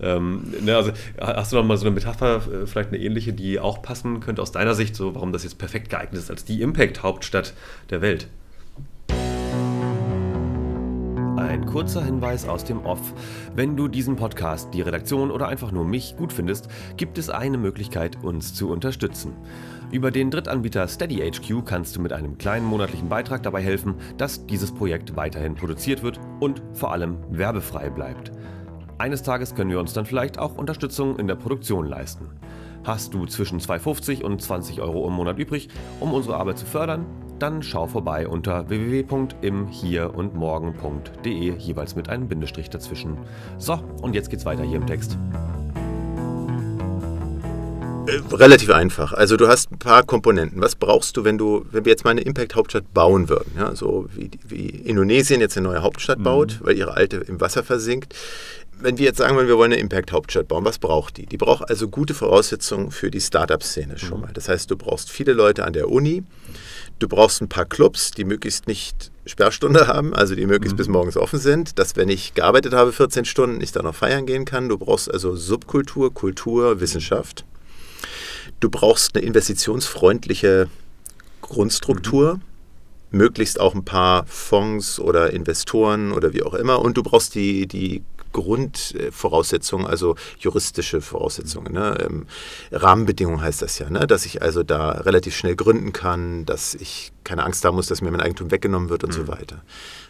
[0.00, 3.60] ähm, ne, also hast du noch mal so eine Metapher, äh, vielleicht eine ähnliche, die
[3.60, 6.62] auch passen könnte aus deiner Sicht, so warum das jetzt perfekt geeignet ist als die
[6.62, 7.54] Impact-Hauptstadt
[7.90, 8.28] der Welt?
[11.36, 13.14] Ein kurzer Hinweis aus dem Off.
[13.54, 17.58] Wenn du diesen Podcast, die Redaktion oder einfach nur mich gut findest, gibt es eine
[17.58, 19.32] Möglichkeit, uns zu unterstützen.
[19.90, 24.72] Über den Drittanbieter SteadyHQ kannst du mit einem kleinen monatlichen Beitrag dabei helfen, dass dieses
[24.72, 28.32] Projekt weiterhin produziert wird und vor allem werbefrei bleibt.
[28.98, 32.28] Eines Tages können wir uns dann vielleicht auch Unterstützung in der Produktion leisten.
[32.84, 35.68] Hast du zwischen 2,50 und 20 Euro im Monat übrig,
[36.00, 37.06] um unsere Arbeit zu fördern?
[37.42, 43.18] Dann schau vorbei unter www.imhierundmorgen.de, jeweils mit einem Bindestrich dazwischen.
[43.58, 45.18] So, und jetzt geht's weiter hier im Text.
[48.06, 49.12] Äh, relativ einfach.
[49.12, 50.62] Also du hast ein paar Komponenten.
[50.62, 53.50] Was brauchst du, wenn du, wenn wir jetzt mal eine Impact-Hauptstadt bauen würden?
[53.58, 56.24] Ja, so wie, wie Indonesien jetzt eine neue Hauptstadt mhm.
[56.24, 58.14] baut, weil ihre alte im Wasser versinkt
[58.82, 61.26] wenn wir jetzt sagen wollen, wir wollen eine Impact-Hauptstadt bauen, was braucht die?
[61.26, 64.26] Die braucht also gute Voraussetzungen für die Startup-Szene schon mhm.
[64.26, 64.32] mal.
[64.32, 66.24] Das heißt, du brauchst viele Leute an der Uni,
[67.02, 70.78] du brauchst ein paar Clubs, die möglichst nicht Sperrstunde haben, also die möglichst mhm.
[70.78, 74.26] bis morgens offen sind, dass wenn ich gearbeitet habe 14 Stunden, ich dann noch feiern
[74.26, 74.68] gehen kann.
[74.68, 77.44] Du brauchst also Subkultur, Kultur, Wissenschaft.
[78.60, 80.68] Du brauchst eine investitionsfreundliche
[81.40, 82.34] Grundstruktur.
[82.34, 82.42] Mhm
[83.12, 86.80] möglichst auch ein paar Fonds oder Investoren oder wie auch immer.
[86.80, 91.72] Und du brauchst die, die Grundvoraussetzungen, also juristische Voraussetzungen.
[91.72, 91.96] Ne?
[92.00, 92.26] Ähm,
[92.70, 94.06] Rahmenbedingungen heißt das ja, ne?
[94.06, 98.02] dass ich also da relativ schnell gründen kann, dass ich keine Angst haben muss, dass
[98.02, 99.26] mir mein Eigentum weggenommen wird und mhm.
[99.26, 99.62] so weiter.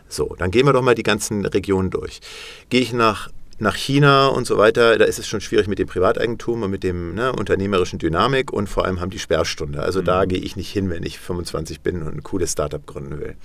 [0.08, 2.20] So, dann gehen wir doch mal die ganzen Regionen durch.
[2.68, 5.86] Gehe ich nach nach China und so weiter, da ist es schon schwierig mit dem
[5.86, 9.82] Privateigentum und mit dem ne, unternehmerischen Dynamik und vor allem haben die Sperrstunde.
[9.82, 10.04] Also mhm.
[10.06, 13.36] da gehe ich nicht hin, wenn ich 25 bin und ein cooles Startup gründen will.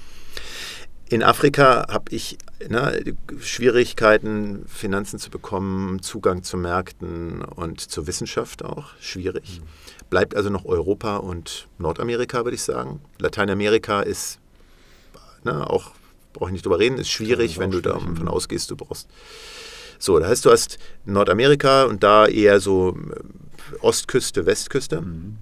[1.09, 8.63] In Afrika habe ich ne, Schwierigkeiten, Finanzen zu bekommen, Zugang zu Märkten und zur Wissenschaft
[8.65, 8.89] auch.
[8.99, 9.61] Schwierig.
[9.61, 10.07] Mhm.
[10.09, 12.99] Bleibt also noch Europa und Nordamerika, würde ich sagen.
[13.19, 14.39] Lateinamerika ist
[15.45, 15.91] ne, auch,
[16.33, 18.27] brauche ich nicht drüber reden, ist schwierig, wenn du davon mhm.
[18.27, 19.07] ausgehst, du brauchst.
[19.99, 25.01] So, das heißt, du hast Nordamerika und da eher so äh, Ostküste, Westküste.
[25.01, 25.37] Mhm.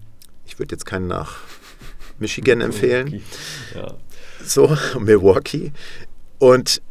[0.45, 1.37] Ich würde jetzt keinen nach
[2.19, 3.23] Michigan empfehlen.
[3.73, 3.95] Ja
[4.49, 5.71] so, Milwaukee.
[6.39, 6.81] Und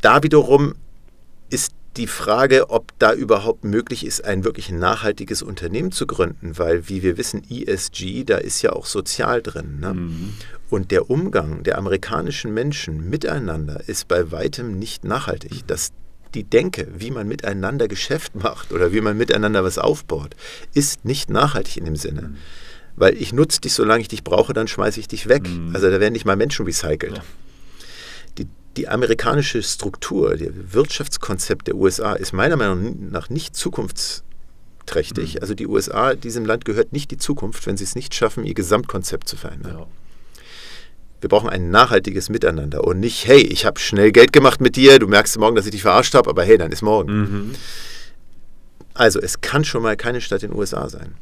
[0.00, 0.74] da wiederum
[1.50, 6.88] ist die Frage, ob da überhaupt möglich ist, ein wirklich nachhaltiges Unternehmen zu gründen, weil,
[6.88, 9.80] wie wir wissen, ESG, da ist ja auch sozial drin.
[9.80, 9.94] Ne?
[9.94, 10.34] Mhm.
[10.68, 15.66] Und der Umgang der amerikanischen Menschen miteinander ist bei weitem nicht nachhaltig.
[15.66, 15.92] Das,
[16.34, 20.36] die Denke, wie man miteinander Geschäft macht oder wie man miteinander was aufbaut,
[20.74, 22.22] ist nicht nachhaltig in dem Sinne.
[22.22, 22.36] Mhm
[22.96, 25.48] weil ich nutze dich, solange ich dich brauche, dann schmeiße ich dich weg.
[25.48, 25.74] Mhm.
[25.74, 27.18] Also da werden nicht mal Menschen recycelt.
[27.18, 27.24] Ja.
[28.38, 35.34] Die, die amerikanische Struktur, das Wirtschaftskonzept der USA ist meiner Meinung nach nicht zukunftsträchtig.
[35.34, 35.40] Mhm.
[35.40, 38.54] Also die USA, diesem Land gehört nicht die Zukunft, wenn sie es nicht schaffen, ihr
[38.54, 39.78] Gesamtkonzept zu verändern.
[39.78, 39.86] Ja.
[41.20, 44.98] Wir brauchen ein nachhaltiges Miteinander und nicht, hey, ich habe schnell Geld gemacht mit dir,
[44.98, 47.18] du merkst morgen, dass ich dich verarscht habe, aber hey, dann ist morgen.
[47.18, 47.54] Mhm.
[48.94, 51.16] Also es kann schon mal keine Stadt in den USA sein.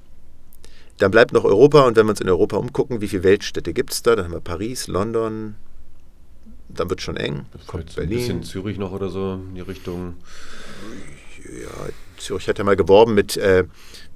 [0.99, 3.93] Dann bleibt noch Europa und wenn wir uns in Europa umgucken, wie viele Weltstädte gibt
[3.93, 4.15] es da?
[4.15, 5.57] Dann haben wir Paris, London,
[6.69, 7.47] dann wird es schon eng.
[7.67, 8.13] Kommt Berlin.
[8.13, 10.15] Ein bisschen Zürich noch oder so in die Richtung.
[11.45, 13.65] Ja, Zürich hat ja mal geworben mit, äh,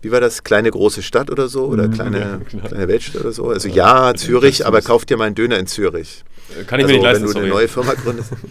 [0.03, 1.67] wie war das, kleine große Stadt oder so?
[1.67, 3.49] Oder mhm, kleine, ja, kleine Weltstadt oder so?
[3.49, 6.25] Also ja, ja Zürich, aber kauf dir mal einen Döner in Zürich.
[6.67, 8.33] Kann ich also, mir nicht leisten, wenn du eine neue Firma gründest.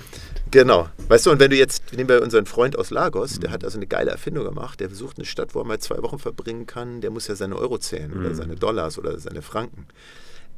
[0.52, 0.90] Genau.
[1.08, 3.78] Weißt du, und wenn du jetzt, nehmen wir unseren Freund aus Lagos, der hat also
[3.78, 7.02] eine geile Erfindung gemacht, der versucht eine Stadt, wo er mal zwei Wochen verbringen kann,
[7.02, 8.20] der muss ja seine Euro zählen mhm.
[8.20, 9.88] oder seine Dollars oder seine Franken.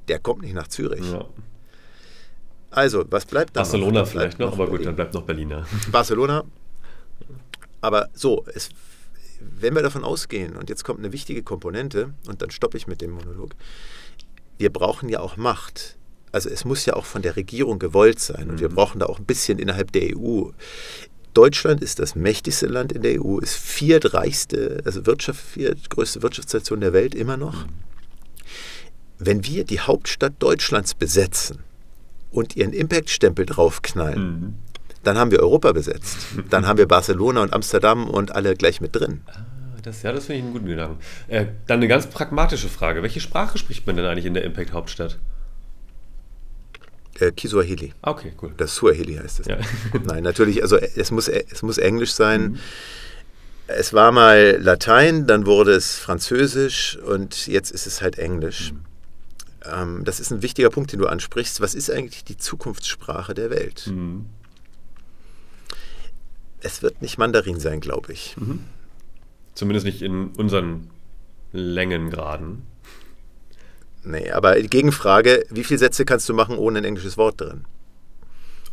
[0.07, 1.11] Der kommt nicht nach Zürich.
[1.11, 1.25] Ja.
[2.71, 3.61] Also, was bleibt da?
[3.61, 4.07] Barcelona noch?
[4.07, 5.65] vielleicht noch, aber gut, dann bleibt noch Berliner.
[5.91, 6.43] Barcelona.
[7.81, 8.69] Aber so, es,
[9.39, 13.01] wenn wir davon ausgehen, und jetzt kommt eine wichtige Komponente, und dann stoppe ich mit
[13.01, 13.55] dem Monolog,
[14.57, 15.97] wir brauchen ja auch Macht
[16.31, 18.49] also es muss ja auch von der Regierung gewollt sein.
[18.49, 18.75] Und wir mhm.
[18.75, 20.49] brauchen da auch ein bisschen innerhalb der EU.
[21.33, 26.93] Deutschland ist das mächtigste Land in der EU, ist viertreichste, also Wirtschaft, viertgrößte Wirtschaftsnation der
[26.93, 27.65] Welt immer noch.
[27.65, 27.69] Mhm.
[29.19, 31.59] Wenn wir die Hauptstadt Deutschlands besetzen
[32.31, 34.55] und ihren Impact-Stempel draufknallen, mhm.
[35.03, 36.17] dann haben wir Europa besetzt.
[36.49, 39.21] Dann haben wir Barcelona und Amsterdam und alle gleich mit drin.
[39.27, 39.45] Ah,
[39.83, 40.99] das, ja, das finde ich einen guten Gedanken.
[41.27, 43.03] Äh, dann eine ganz pragmatische Frage.
[43.03, 45.19] Welche Sprache spricht man denn eigentlich in der Impact-Hauptstadt?
[47.19, 47.93] Äh, Kiswahili.
[48.01, 48.53] Okay, cool.
[48.57, 49.47] Das Swahili heißt es.
[49.47, 49.57] Ja.
[50.05, 52.51] Nein, natürlich, also es muss, es muss Englisch sein.
[52.51, 52.59] Mhm.
[53.67, 58.71] Es war mal Latein, dann wurde es Französisch und jetzt ist es halt Englisch.
[58.71, 58.79] Mhm.
[59.65, 61.61] Ähm, das ist ein wichtiger Punkt, den du ansprichst.
[61.61, 63.87] Was ist eigentlich die Zukunftssprache der Welt?
[63.87, 64.25] Mhm.
[66.61, 68.35] Es wird nicht Mandarin sein, glaube ich.
[68.37, 68.65] Mhm.
[69.53, 70.89] Zumindest nicht in unseren
[71.51, 72.63] Längengraden.
[74.03, 77.65] Nee, aber die Gegenfrage, wie viele Sätze kannst du machen ohne ein englisches Wort drin?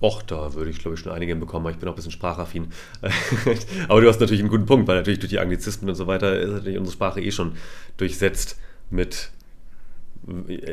[0.00, 2.12] Och, da würde ich, glaube ich, schon einige hinbekommen, aber ich bin auch ein bisschen
[2.12, 2.68] sprachaffin.
[3.88, 6.38] aber du hast natürlich einen guten Punkt, weil natürlich durch die Anglizismen und so weiter
[6.38, 7.56] ist natürlich unsere Sprache eh schon
[7.96, 8.58] durchsetzt
[8.90, 9.30] mit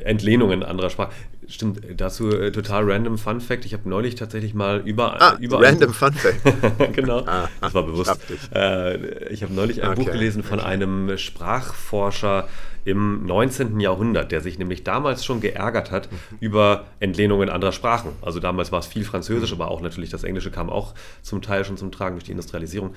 [0.04, 1.12] Entlehnungen anderer Sprachen.
[1.48, 3.66] Stimmt, dazu äh, total random Fun Fact.
[3.66, 5.22] Ich habe neulich tatsächlich mal über.
[5.22, 6.94] Ah, über random ein, Fun Fact.
[6.94, 8.20] genau, ah, das war bewusst.
[8.54, 10.68] Äh, ich habe neulich ein okay, Buch gelesen von okay.
[10.68, 12.48] einem Sprachforscher
[12.86, 13.80] im 19.
[13.80, 16.18] Jahrhundert, der sich nämlich damals schon geärgert hat mhm.
[16.40, 18.12] über Entlehnungen anderer Sprachen.
[18.22, 19.62] Also damals war es viel Französisch, mhm.
[19.62, 22.94] aber auch natürlich das Englische kam auch zum Teil schon zum Tragen durch die Industrialisierung.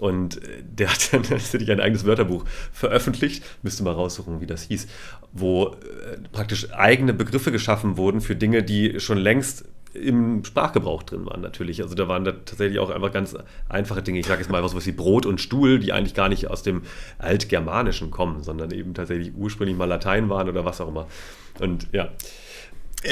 [0.00, 4.62] Und äh, der hat dann tatsächlich ein eigenes Wörterbuch veröffentlicht, müsste mal raussuchen, wie das
[4.64, 4.86] hieß,
[5.32, 11.24] wo äh, praktisch eigene Begriffe geschaffen wurden für Dinge, die schon längst im Sprachgebrauch drin
[11.26, 11.80] waren natürlich.
[11.82, 13.36] Also da waren da tatsächlich auch einfach ganz
[13.68, 14.18] einfache Dinge.
[14.18, 16.82] Ich sage jetzt mal was wie Brot und Stuhl, die eigentlich gar nicht aus dem
[17.18, 21.06] Altgermanischen kommen, sondern eben tatsächlich ursprünglich mal Latein waren oder was auch immer.
[21.60, 22.08] Und ja,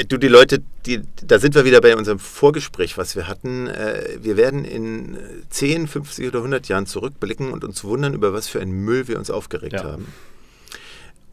[0.07, 3.67] du, die Leute, die, da sind wir wieder bei unserem Vorgespräch, was wir hatten.
[3.67, 5.17] Äh, wir werden in
[5.49, 9.17] 10, 50 oder 100 Jahren zurückblicken und uns wundern, über was für einen Müll wir
[9.17, 9.83] uns aufgeregt ja.
[9.83, 10.07] haben.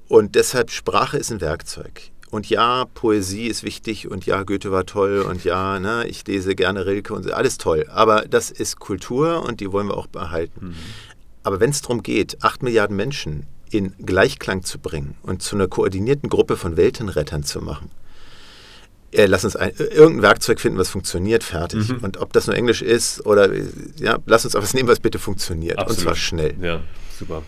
[0.09, 2.11] Und deshalb, Sprache ist ein Werkzeug.
[2.31, 6.55] Und ja, Poesie ist wichtig und ja, Goethe war toll und ja, ne, ich lese
[6.55, 7.87] gerne Rilke und alles toll.
[7.90, 10.68] Aber das ist Kultur und die wollen wir auch behalten.
[10.68, 10.75] Mhm.
[11.42, 15.66] Aber wenn es darum geht, 8 Milliarden Menschen in Gleichklang zu bringen und zu einer
[15.66, 17.90] koordinierten Gruppe von Weltenrettern zu machen,
[19.12, 21.88] äh, lass uns ein, irgendein Werkzeug finden, was funktioniert, fertig.
[21.88, 21.99] Mhm.
[22.03, 23.51] Und ob das nur Englisch ist oder,
[23.99, 25.79] ja, lass uns etwas nehmen, was bitte funktioniert.
[25.79, 25.99] Absolut.
[25.99, 26.55] Und zwar schnell.
[26.61, 26.81] Ja,
[27.18, 27.42] super.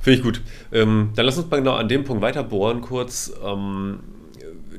[0.00, 0.40] Finde ich gut.
[0.72, 3.32] Ähm, dann lass uns mal genau an dem Punkt weiter bohren, kurz.
[3.44, 4.00] Ähm,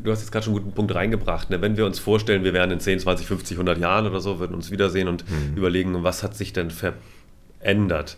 [0.02, 1.50] du hast jetzt gerade schon einen guten Punkt reingebracht.
[1.50, 1.62] Ne?
[1.62, 4.56] Wenn wir uns vorstellen, wir wären in 10, 20, 50, 100 Jahren oder so, würden
[4.56, 5.56] uns wiedersehen und mhm.
[5.56, 8.17] überlegen, was hat sich denn verändert?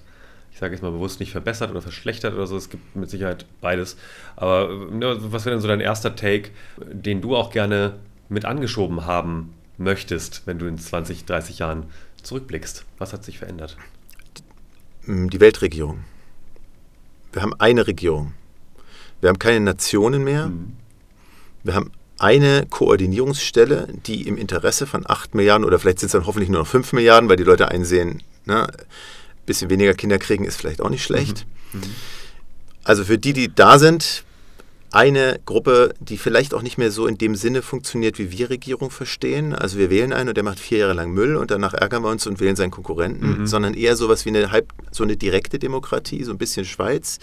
[0.56, 3.46] ich sage jetzt mal bewusst nicht verbessert oder verschlechtert oder so, es gibt mit Sicherheit
[3.60, 3.98] beides.
[4.38, 7.96] Aber ne, was wäre denn so dein erster Take, den du auch gerne
[8.30, 11.86] mit angeschoben haben möchtest, wenn du in 20, 30 Jahren
[12.22, 12.86] zurückblickst?
[12.98, 13.78] Was hat sich verändert?
[15.08, 16.04] Die Weltregierung.
[17.32, 18.34] Wir haben eine Regierung.
[19.22, 20.48] Wir haben keine Nationen mehr.
[20.48, 20.74] Mhm.
[21.64, 26.26] Wir haben eine Koordinierungsstelle, die im Interesse von 8 Milliarden oder vielleicht sind es dann
[26.26, 28.68] hoffentlich nur noch 5 Milliarden, weil die Leute einsehen, ne,
[29.46, 31.46] bisschen weniger Kinder kriegen ist vielleicht auch nicht schlecht.
[31.74, 31.80] Mhm.
[31.82, 31.86] Mhm.
[32.84, 34.24] Also für die, die da sind,
[34.96, 38.92] eine Gruppe, die vielleicht auch nicht mehr so in dem Sinne funktioniert, wie wir Regierung
[38.92, 39.54] verstehen.
[39.54, 42.10] Also wir wählen einen und der macht vier Jahre lang Müll und danach ärgern wir
[42.10, 43.46] uns und wählen seinen Konkurrenten, mhm.
[43.46, 47.20] sondern eher sowas wie eine halb, so eine direkte Demokratie, so ein bisschen Schweiz,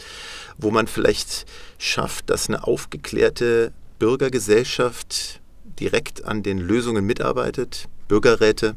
[0.58, 1.46] wo man vielleicht
[1.78, 5.40] schafft, dass eine aufgeklärte Bürgergesellschaft
[5.80, 8.76] direkt an den Lösungen mitarbeitet, Bürgerräte,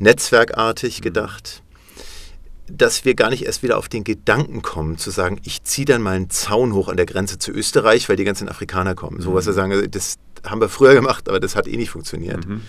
[0.00, 1.02] netzwerkartig mhm.
[1.04, 1.62] gedacht
[2.68, 6.02] dass wir gar nicht erst wieder auf den Gedanken kommen, zu sagen, ich ziehe dann
[6.02, 9.18] mal einen Zaun hoch an der Grenze zu Österreich, weil die ganzen Afrikaner kommen.
[9.18, 9.22] Mhm.
[9.22, 12.46] So was wir sagen, das haben wir früher gemacht, aber das hat eh nicht funktioniert.
[12.46, 12.62] Mhm.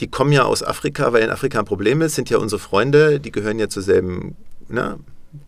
[0.00, 3.20] Die kommen ja aus Afrika, weil in Afrika ein Problem ist, sind ja unsere Freunde,
[3.20, 4.36] die gehören ja zur selben
[4.68, 4.98] ne,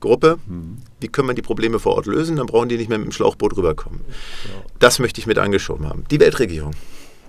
[0.00, 0.38] Gruppe.
[0.46, 0.78] Mhm.
[1.00, 2.36] Wie können wir die Probleme vor Ort lösen?
[2.36, 4.00] Dann brauchen die nicht mehr mit dem Schlauchboot rüberkommen.
[4.44, 4.62] Ja.
[4.78, 6.04] Das möchte ich mit angeschoben haben.
[6.10, 6.72] Die Weltregierung.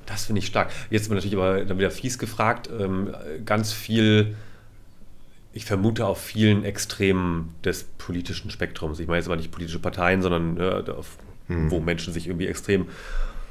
[0.06, 0.72] Das finde ich stark.
[0.90, 2.70] Jetzt wird natürlich aber dann wieder fies gefragt.
[2.78, 4.36] Ähm, ganz viel
[5.54, 9.00] ich vermute auf vielen Extremen des politischen Spektrums.
[9.00, 11.70] Ich meine jetzt aber nicht politische Parteien, sondern äh, auf, hm.
[11.70, 12.88] wo Menschen sich irgendwie extrem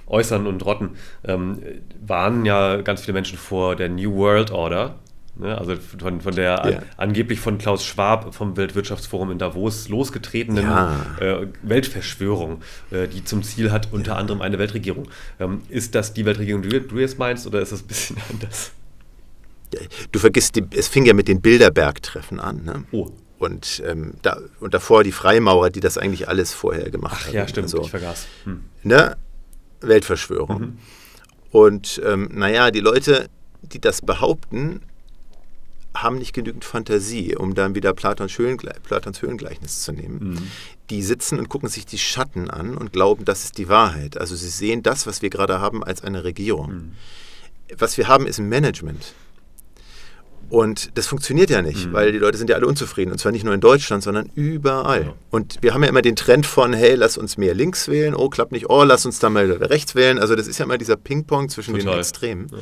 [0.09, 0.91] äußern und rotten,
[1.25, 1.63] ähm,
[2.05, 4.97] waren ja ganz viele Menschen vor der New World Order.
[5.37, 5.57] Ne?
[5.57, 6.79] Also von, von der yeah.
[6.79, 11.01] an, angeblich von Klaus Schwab vom Weltwirtschaftsforum in Davos losgetretenen ja.
[11.21, 14.19] äh, Weltverschwörung, äh, die zum Ziel hat, unter ja.
[14.19, 15.09] anderem eine Weltregierung.
[15.41, 18.73] Ähm, ist das die Weltregierung, die du jetzt meinst, oder ist das ein bisschen anders?
[20.11, 22.65] Du vergisst, die, es fing ja mit den Bilderberg-Treffen an.
[22.65, 22.85] Ne?
[22.93, 23.11] Oh.
[23.39, 27.35] Und, ähm, da, und davor die Freimaurer, die das eigentlich alles vorher gemacht Ach, haben.
[27.35, 28.27] Ja, stimmt, also, ich vergaß.
[28.45, 28.65] Hm.
[28.85, 29.17] Ne?
[29.81, 30.61] Weltverschwörung.
[30.61, 30.79] Mhm.
[31.51, 33.29] Und ähm, naja, die Leute,
[33.63, 34.81] die das behaupten,
[35.95, 40.31] haben nicht genügend Fantasie, um dann wieder Platons, Höhlengle Platons Höhlengleichnis zu nehmen.
[40.31, 40.51] Mhm.
[40.91, 44.17] Die sitzen und gucken sich die Schatten an und glauben, das ist die Wahrheit.
[44.17, 46.73] Also sie sehen das, was wir gerade haben, als eine Regierung.
[46.73, 46.93] Mhm.
[47.77, 49.15] Was wir haben, ist ein Management.
[50.53, 51.93] Und das funktioniert ja nicht, mhm.
[51.95, 53.11] weil die Leute sind ja alle unzufrieden.
[53.11, 55.05] Und zwar nicht nur in Deutschland, sondern überall.
[55.07, 55.15] Ja.
[55.31, 58.29] Und wir haben ja immer den Trend von, hey, lass uns mehr links wählen, oh,
[58.29, 60.19] klappt nicht, oh, lass uns dann mal rechts wählen.
[60.19, 61.95] Also das ist ja immer dieser Ping-Pong zwischen Total.
[61.95, 62.49] den Extremen.
[62.53, 62.59] Ja.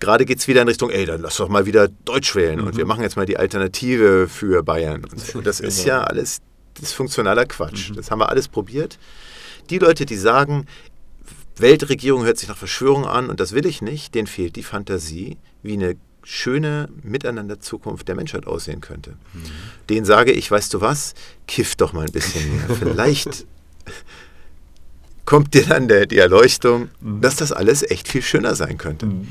[0.00, 2.60] Gerade geht es wieder in Richtung, ey, dann lass doch mal wieder Deutsch wählen.
[2.60, 2.68] Mhm.
[2.68, 5.04] Und wir machen jetzt mal die Alternative für Bayern.
[5.04, 5.36] Und, so.
[5.36, 5.68] und das genau.
[5.68, 6.38] ist ja alles
[6.80, 7.90] dysfunktionaler Quatsch.
[7.90, 7.96] Mhm.
[7.96, 8.98] Das haben wir alles probiert.
[9.68, 10.64] Die Leute, die sagen,
[11.56, 15.36] Weltregierung hört sich nach Verschwörung an und das will ich nicht, denen fehlt die Fantasie,
[15.62, 19.10] wie eine schöne Miteinander-Zukunft der Menschheit aussehen könnte.
[19.10, 19.42] Mhm.
[19.90, 21.14] Den sage ich, weißt du was,
[21.46, 22.76] kiff doch mal ein bisschen mehr.
[22.78, 23.46] Vielleicht
[25.24, 27.20] kommt dir dann der, die Erleuchtung, mhm.
[27.20, 29.06] dass das alles echt viel schöner sein könnte.
[29.06, 29.28] Mhm.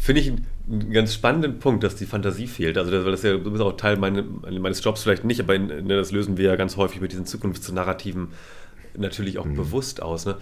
[0.00, 2.78] Finde ich einen ganz spannenden Punkt, dass die Fantasie fehlt.
[2.78, 5.54] Also, das, weil das ja du bist auch Teil meine, meines Jobs vielleicht nicht, aber
[5.54, 8.28] in, ne, das lösen wir ja ganz häufig mit diesen Zukunftsnarrativen
[8.96, 9.56] natürlich auch mhm.
[9.56, 10.26] bewusst aus.
[10.26, 10.36] Ne?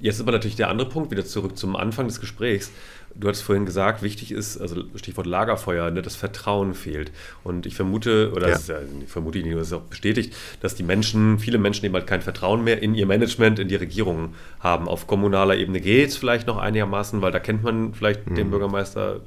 [0.00, 2.70] Jetzt ist aber natürlich der andere Punkt, wieder zurück zum Anfang des Gesprächs
[3.18, 7.10] du hattest vorhin gesagt, wichtig ist, also Stichwort Lagerfeuer, ne, das Vertrauen fehlt.
[7.44, 8.58] Und ich vermute, oder ja.
[8.66, 12.22] ja, vermute ich das ist auch bestätigt, dass die Menschen, viele Menschen eben halt kein
[12.22, 14.88] Vertrauen mehr in ihr Management, in die Regierung haben.
[14.88, 18.34] Auf kommunaler Ebene geht es vielleicht noch einigermaßen, weil da kennt man vielleicht mhm.
[18.34, 19.20] den Bürgermeister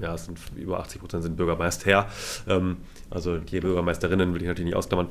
[0.00, 2.08] ja, es sind über 80 Prozent sind Bürgermeister.
[2.48, 2.78] Ähm,
[3.10, 5.08] also die Bürgermeisterinnen will ich natürlich nicht ausklammern.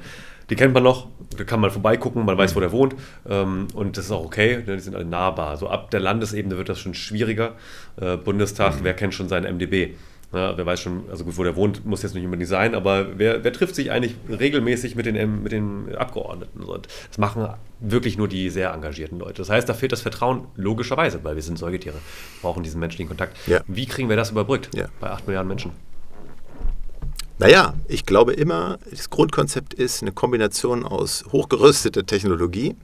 [0.50, 1.08] Die kennt man noch,
[1.38, 2.96] da kann man vorbeigucken, man weiß, wo der wohnt.
[3.30, 5.58] Ähm, und das ist auch okay, ne, die sind alle nahbar.
[5.58, 7.54] So ab der Landesebene wird das schon schwieriger.
[8.00, 8.84] Äh, Bundestag, mhm.
[8.84, 9.96] wer kennt schon seinen MDB?
[10.32, 13.18] Ja, wer weiß schon, also gut, wo der wohnt, muss jetzt nicht unbedingt sein, aber
[13.18, 16.62] wer, wer trifft sich eigentlich regelmäßig mit den, mit den Abgeordneten?
[16.62, 17.48] Und das machen
[17.80, 19.42] wirklich nur die sehr engagierten Leute.
[19.42, 21.98] Das heißt, da fehlt das Vertrauen logischerweise, weil wir sind Säugetiere,
[22.44, 23.38] brauchen diesen menschlichen Kontakt.
[23.48, 23.62] Ja.
[23.68, 24.86] Wie kriegen wir das überbrückt ja.
[25.00, 25.72] bei 8 Milliarden Menschen?
[27.40, 32.76] Naja, ich glaube immer, das Grundkonzept ist eine Kombination aus hochgerüsteter Technologie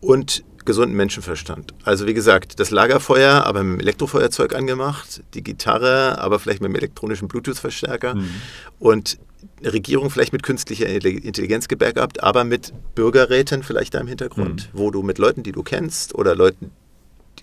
[0.00, 1.74] und gesunden Menschenverstand.
[1.84, 6.68] Also wie gesagt, das Lagerfeuer, aber mit dem Elektrofeuerzeug angemacht, die Gitarre, aber vielleicht mit
[6.68, 8.30] einem elektronischen Bluetooth-Verstärker mhm.
[8.78, 9.18] und
[9.60, 14.78] eine Regierung vielleicht mit künstlicher Intelligenz gebackupt, aber mit Bürgerräten vielleicht da im Hintergrund, mhm.
[14.78, 16.70] wo du mit Leuten, die du kennst oder Leuten,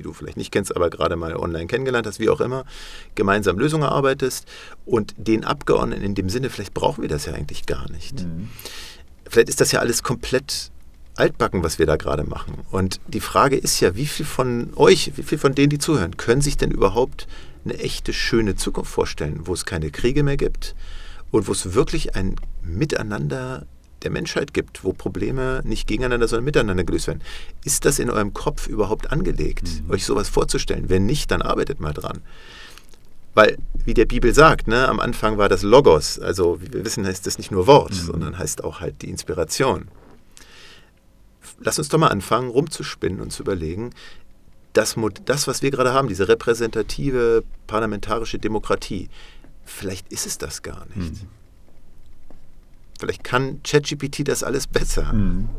[0.01, 2.65] die du vielleicht nicht kennst, aber gerade mal online kennengelernt hast, wie auch immer,
[3.15, 4.47] gemeinsam Lösungen erarbeitest
[4.85, 8.21] und den Abgeordneten in dem Sinne, vielleicht brauchen wir das ja eigentlich gar nicht.
[8.21, 8.49] Mhm.
[9.29, 10.71] Vielleicht ist das ja alles komplett
[11.15, 12.55] altbacken, was wir da gerade machen.
[12.71, 16.17] Und die Frage ist ja, wie viel von euch, wie viel von denen, die zuhören,
[16.17, 17.27] können sich denn überhaupt
[17.63, 20.75] eine echte, schöne Zukunft vorstellen, wo es keine Kriege mehr gibt
[21.29, 23.67] und wo es wirklich ein Miteinander
[24.03, 27.21] der Menschheit gibt, wo Probleme nicht gegeneinander, sondern miteinander gelöst werden.
[27.63, 29.91] Ist das in eurem Kopf überhaupt angelegt, mhm.
[29.91, 30.89] euch sowas vorzustellen?
[30.89, 32.21] Wenn nicht, dann arbeitet mal dran.
[33.33, 37.05] Weil, wie der Bibel sagt, ne, am Anfang war das Logos, also wie wir wissen,
[37.05, 38.05] heißt das nicht nur Wort, mhm.
[38.05, 39.87] sondern heißt auch halt die Inspiration
[41.61, 43.91] lass uns doch mal anfangen, rumzuspinnen und zu überlegen,
[44.73, 49.09] das, das, was wir gerade haben, diese repräsentative parlamentarische Demokratie,
[49.65, 51.21] vielleicht ist es das gar nicht.
[51.21, 51.27] Mhm.
[53.01, 55.11] Vielleicht kann ChatGPT das alles besser.
[55.11, 55.49] Mhm.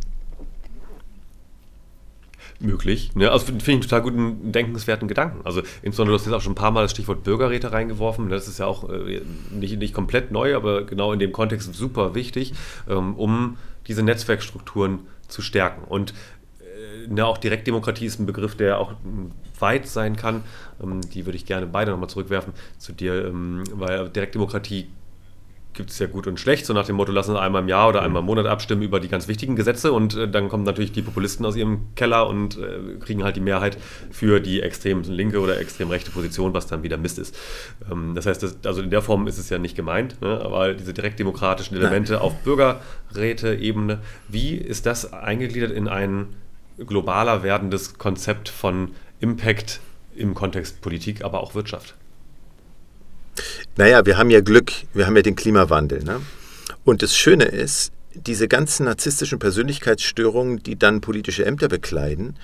[2.60, 3.16] Möglich.
[3.16, 3.32] Ne?
[3.32, 5.40] Also finde ich einen total guten, denkenswerten Gedanken.
[5.44, 8.28] Also insbesondere, du hast jetzt auch schon ein paar Mal das Stichwort Bürgerräte reingeworfen.
[8.28, 12.14] Das ist ja auch äh, nicht, nicht komplett neu, aber genau in dem Kontext super
[12.14, 12.54] wichtig,
[12.88, 13.56] ähm, um
[13.88, 15.82] diese Netzwerkstrukturen zu stärken.
[15.82, 16.14] Und
[16.60, 18.94] äh, ne, auch Direktdemokratie ist ein Begriff, der auch
[19.58, 20.44] weit sein kann.
[20.80, 24.86] Ähm, die würde ich gerne beide nochmal zurückwerfen zu dir, ähm, weil Direktdemokratie
[25.74, 27.88] gibt es ja gut und schlecht, so nach dem Motto, lassen uns einmal im Jahr
[27.88, 30.92] oder einmal im Monat abstimmen über die ganz wichtigen Gesetze und äh, dann kommen natürlich
[30.92, 33.78] die Populisten aus ihrem Keller und äh, kriegen halt die Mehrheit
[34.10, 37.36] für die extrem linke oder extrem rechte Position, was dann wieder Mist ist.
[37.90, 40.40] Ähm, das heißt, das, also in der Form ist es ja nicht gemeint, ne?
[40.42, 42.22] aber diese direktdemokratischen Elemente Nein.
[42.22, 46.28] auf Bürgerräte-Ebene, wie ist das eingegliedert in ein
[46.78, 49.80] globaler werdendes Konzept von Impact
[50.14, 51.94] im Kontext Politik, aber auch Wirtschaft?
[53.76, 56.02] Naja, wir haben ja Glück, wir haben ja den Klimawandel.
[56.02, 56.20] Ne?
[56.84, 62.36] Und das Schöne ist, diese ganzen narzisstischen Persönlichkeitsstörungen, die dann politische Ämter bekleiden,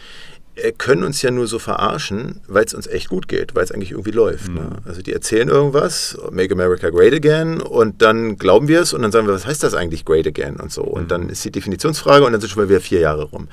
[0.77, 3.93] können uns ja nur so verarschen, weil es uns echt gut geht, weil es eigentlich
[3.93, 4.49] irgendwie läuft.
[4.49, 4.61] Ne?
[4.61, 4.69] Mhm.
[4.69, 4.77] Ne?
[4.85, 9.13] Also die erzählen irgendwas, Make America Great Again, und dann glauben wir es und dann
[9.13, 10.83] sagen wir, was heißt das eigentlich Great Again und so.
[10.83, 11.09] Und mhm.
[11.09, 13.49] dann ist die Definitionsfrage und dann sind schon mal wieder vier Jahre rum.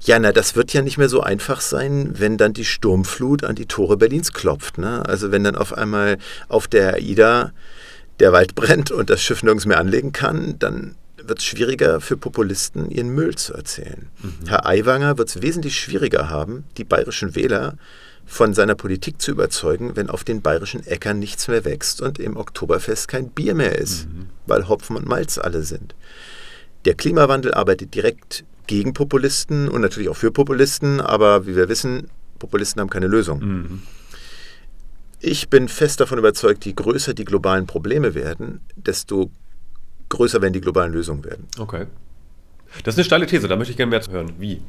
[0.00, 3.54] Ja, na, das wird ja nicht mehr so einfach sein, wenn dann die Sturmflut an
[3.54, 4.78] die Tore Berlins klopft.
[4.78, 5.06] Ne?
[5.06, 7.52] Also wenn dann auf einmal auf der AIDA
[8.18, 12.16] der Wald brennt und das Schiff nirgends mehr anlegen kann, dann wird es schwieriger für
[12.16, 14.08] Populisten, ihren Müll zu erzählen.
[14.22, 14.48] Mhm.
[14.48, 17.76] Herr Aiwanger wird es wesentlich schwieriger haben, die bayerischen Wähler
[18.24, 22.36] von seiner Politik zu überzeugen, wenn auf den bayerischen Äckern nichts mehr wächst und im
[22.36, 24.26] Oktoberfest kein Bier mehr ist, mhm.
[24.46, 25.94] weil Hopfen und Malz alle sind.
[26.84, 32.08] Der Klimawandel arbeitet direkt gegen Populisten und natürlich auch für Populisten, aber wie wir wissen,
[32.38, 33.40] Populisten haben keine Lösung.
[33.40, 33.82] Mhm.
[35.20, 39.30] Ich bin fest davon überzeugt, je größer die globalen Probleme werden, desto
[40.12, 41.48] größer werden die globalen Lösungen werden.
[41.58, 41.86] Okay.
[42.84, 44.32] Das ist eine steile These, da möchte ich gerne mehr zu hören.
[44.38, 44.62] Wie?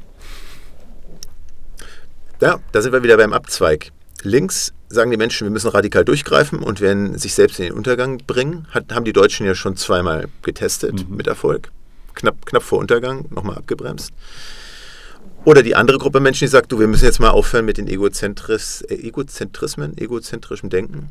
[2.40, 3.92] Ja, da sind wir wieder beim Abzweig.
[4.22, 8.18] Links sagen die Menschen, wir müssen radikal durchgreifen und werden sich selbst in den Untergang
[8.26, 8.66] bringen.
[8.70, 11.16] Hat, haben die Deutschen ja schon zweimal getestet mhm.
[11.16, 11.70] mit Erfolg.
[12.14, 14.12] Knapp, knapp vor Untergang, nochmal abgebremst.
[15.44, 17.86] Oder die andere Gruppe Menschen, die sagt, du, wir müssen jetzt mal aufhören mit den
[17.86, 21.10] Egozentris, äh, Egozentrismen, egozentrischem Denken,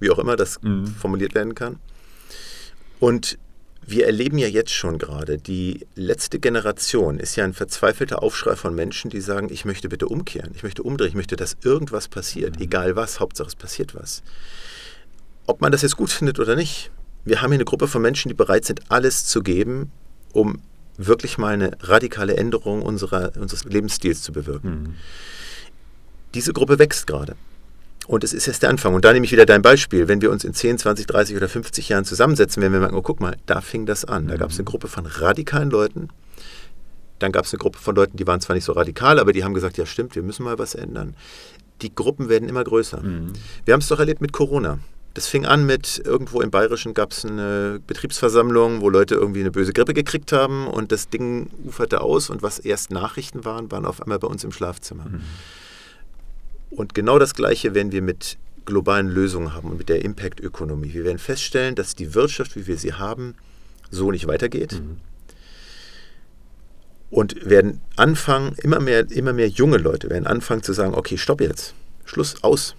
[0.00, 0.86] wie auch immer das mhm.
[0.86, 1.76] formuliert werden kann.
[3.00, 3.38] Und
[3.86, 8.74] wir erleben ja jetzt schon gerade, die letzte Generation ist ja ein verzweifelter Aufschrei von
[8.74, 12.56] Menschen, die sagen, ich möchte bitte umkehren, ich möchte umdrehen, ich möchte, dass irgendwas passiert,
[12.56, 12.64] mhm.
[12.64, 14.22] egal was, Hauptsache es passiert was.
[15.46, 16.90] Ob man das jetzt gut findet oder nicht,
[17.24, 19.90] wir haben hier eine Gruppe von Menschen, die bereit sind, alles zu geben,
[20.32, 20.60] um
[20.98, 24.82] wirklich mal eine radikale Änderung unserer, unseres Lebensstils zu bewirken.
[24.82, 24.94] Mhm.
[26.34, 27.36] Diese Gruppe wächst gerade.
[28.08, 28.94] Und es ist erst der Anfang.
[28.94, 30.08] Und da nehme ich wieder dein Beispiel.
[30.08, 33.02] Wenn wir uns in 10, 20, 30 oder 50 Jahren zusammensetzen, werden wir merken, oh,
[33.02, 34.28] guck mal, da fing das an.
[34.28, 34.70] Da gab es eine mhm.
[34.70, 36.08] Gruppe von radikalen Leuten.
[37.18, 39.44] Dann gab es eine Gruppe von Leuten, die waren zwar nicht so radikal, aber die
[39.44, 41.16] haben gesagt, ja stimmt, wir müssen mal was ändern.
[41.82, 43.02] Die Gruppen werden immer größer.
[43.02, 43.34] Mhm.
[43.66, 44.78] Wir haben es doch erlebt mit Corona.
[45.12, 49.50] Das fing an mit, irgendwo im Bayerischen gab es eine Betriebsversammlung, wo Leute irgendwie eine
[49.50, 53.84] böse Grippe gekriegt haben und das Ding uferte aus und was erst Nachrichten waren, waren
[53.84, 55.06] auf einmal bei uns im Schlafzimmer.
[55.10, 55.20] Mhm.
[56.70, 60.92] Und genau das Gleiche werden wir mit globalen Lösungen haben und mit der Impact-Ökonomie.
[60.92, 63.34] Wir werden feststellen, dass die Wirtschaft, wie wir sie haben,
[63.90, 64.74] so nicht weitergeht.
[64.74, 64.98] Mhm.
[67.10, 71.40] Und werden anfangen, immer mehr, immer mehr junge Leute werden anfangen zu sagen, okay, stopp
[71.40, 71.72] jetzt,
[72.04, 72.74] Schluss, aus.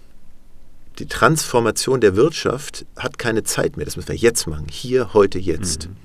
[0.99, 5.39] Die Transformation der Wirtschaft hat keine Zeit mehr, das müssen wir jetzt machen, hier, heute,
[5.39, 5.87] jetzt.
[5.87, 5.95] Mhm.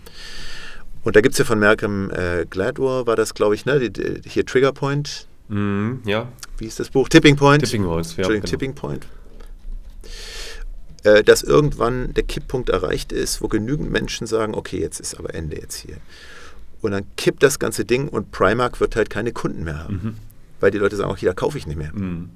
[1.02, 3.92] Und da gibt es ja von Malcolm äh, Gladwell, war das, glaube ich, ne, die,
[3.92, 4.72] die, hier Trigger
[5.48, 6.28] Mhm, ja
[6.58, 7.08] wie ist das Buch?
[7.08, 7.64] Tipping Point.
[7.64, 8.28] Tipping Point, ja.
[8.28, 8.44] Genau.
[8.44, 9.06] Tipping Point.
[11.02, 15.34] Äh, dass irgendwann der Kipppunkt erreicht ist, wo genügend Menschen sagen, okay, jetzt ist aber
[15.34, 15.96] Ende jetzt hier.
[16.80, 19.94] Und dann kippt das ganze Ding und Primark wird halt keine Kunden mehr haben.
[19.94, 20.14] Mhm.
[20.60, 21.92] Weil die Leute sagen, okay, da kaufe ich nicht mehr.
[21.92, 22.30] Mhm.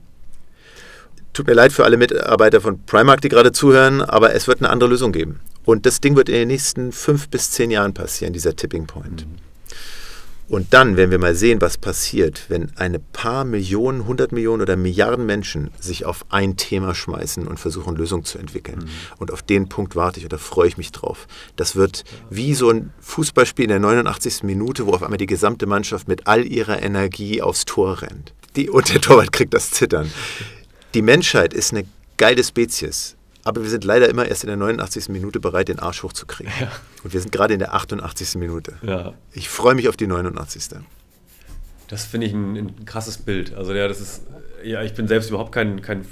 [1.32, 4.70] Tut mir leid für alle Mitarbeiter von Primark, die gerade zuhören, aber es wird eine
[4.70, 5.40] andere Lösung geben.
[5.64, 9.26] Und das Ding wird in den nächsten fünf bis zehn Jahren passieren, dieser Tipping Point.
[9.26, 9.47] Mhm.
[10.48, 14.76] Und dann werden wir mal sehen, was passiert, wenn eine paar Millionen, hundert Millionen oder
[14.76, 18.78] Milliarden Menschen sich auf ein Thema schmeißen und versuchen, Lösungen zu entwickeln.
[18.78, 18.88] Mhm.
[19.18, 21.26] Und auf den Punkt warte ich oder freue ich mich drauf.
[21.56, 24.42] Das wird wie so ein Fußballspiel in der 89.
[24.44, 28.32] Minute, wo auf einmal die gesamte Mannschaft mit all ihrer Energie aufs Tor rennt.
[28.56, 30.10] Die, und der Torwart kriegt das Zittern.
[30.94, 31.84] Die Menschheit ist eine
[32.16, 33.17] geile Spezies.
[33.48, 35.08] Aber wir sind leider immer erst in der 89.
[35.08, 36.52] Minute bereit, den Arsch hochzukriegen.
[36.60, 36.70] Ja.
[37.02, 38.34] Und wir sind gerade in der 88.
[38.34, 38.74] Minute.
[38.82, 39.14] Ja.
[39.32, 40.64] Ich freue mich auf die 89.
[41.88, 43.54] Das finde ich ein, ein, krasses Bild.
[43.54, 44.26] Also ja, das ist,
[44.62, 46.04] ja, ich bin selbst überhaupt kein, kein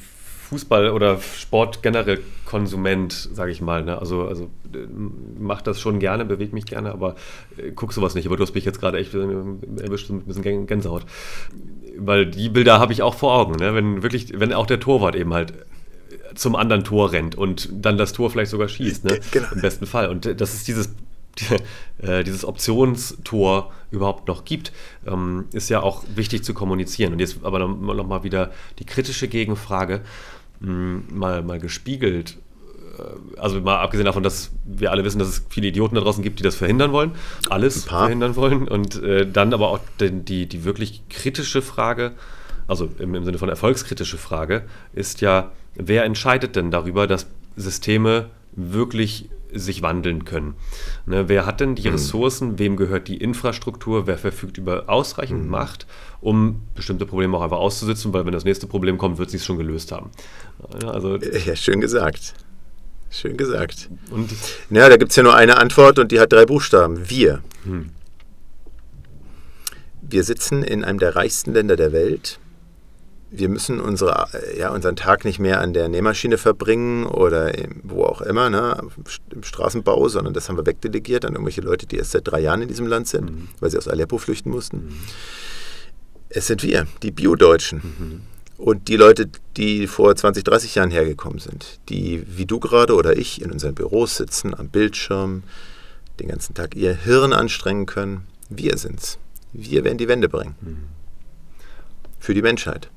[0.50, 3.84] Fußball- oder Sport generell Konsument, sage ich mal.
[3.84, 3.98] Ne?
[3.98, 4.48] Also, also
[5.38, 7.16] mach das schon gerne, bewege mich gerne, aber
[7.58, 8.26] äh, guck sowas nicht.
[8.28, 9.18] Aber du hast mich jetzt gerade echt äh,
[9.82, 11.04] erwischt mit ein bisschen Gänsehaut.
[11.98, 13.56] Weil die Bilder habe ich auch vor Augen.
[13.56, 13.74] Ne?
[13.74, 15.52] Wenn wirklich, wenn auch der Torwart eben halt
[16.36, 19.20] zum anderen Tor rennt und dann das Tor vielleicht sogar schießt, ne?
[19.30, 19.48] Genau.
[19.52, 20.08] im besten Fall.
[20.08, 20.90] Und das ist dieses,
[21.98, 24.72] äh, dieses Optionstor überhaupt noch gibt,
[25.06, 27.12] ähm, ist ja auch wichtig zu kommunizieren.
[27.12, 30.02] Und jetzt aber nochmal noch wieder die kritische Gegenfrage,
[30.60, 32.38] mh, hm, mal, mal gespiegelt.
[32.98, 36.22] Äh, also mal abgesehen davon, dass wir alle wissen, dass es viele Idioten da draußen
[36.22, 37.12] gibt, die das verhindern wollen,
[37.50, 38.68] alles verhindern wollen.
[38.68, 42.12] Und äh, dann aber auch die, die, die wirklich kritische Frage,
[42.66, 44.64] also im, im Sinne von erfolgskritische Frage,
[44.94, 50.54] ist ja, wer entscheidet denn darüber, dass Systeme wirklich sich wandeln können.
[51.06, 51.94] Ne, wer hat denn die mhm.
[51.94, 55.50] Ressourcen, wem gehört die Infrastruktur, wer verfügt über ausreichend mhm.
[55.50, 55.86] Macht,
[56.20, 59.44] um bestimmte Probleme auch einfach auszusitzen, weil wenn das nächste Problem kommt, wird sie es
[59.44, 60.10] schon gelöst haben.
[60.84, 62.34] Also, ja, schön gesagt.
[63.10, 63.88] Schön gesagt.
[64.10, 64.30] Und
[64.70, 67.08] ja, da gibt es ja nur eine Antwort und die hat drei Buchstaben.
[67.08, 67.42] Wir.
[67.64, 67.90] Mhm.
[70.02, 72.38] Wir sitzen in einem der reichsten Länder der Welt
[73.30, 77.52] wir müssen unsere, ja, unseren Tag nicht mehr an der Nähmaschine verbringen oder
[77.82, 78.80] wo auch immer, ne,
[79.30, 82.62] im Straßenbau, sondern das haben wir wegdelegiert an irgendwelche Leute, die erst seit drei Jahren
[82.62, 83.48] in diesem Land sind, mhm.
[83.60, 84.76] weil sie aus Aleppo flüchten mussten.
[84.76, 84.96] Mhm.
[86.28, 87.78] Es sind wir, die Bio-Deutschen.
[87.78, 88.20] Mhm.
[88.58, 93.16] Und die Leute, die vor 20, 30 Jahren hergekommen sind, die wie du gerade oder
[93.16, 95.42] ich in unseren Büros sitzen, am Bildschirm,
[96.20, 99.18] den ganzen Tag ihr Hirn anstrengen können, wir sind's.
[99.52, 100.54] Wir werden die Wende bringen.
[100.60, 100.76] Mhm.
[102.18, 102.88] Für die Menschheit.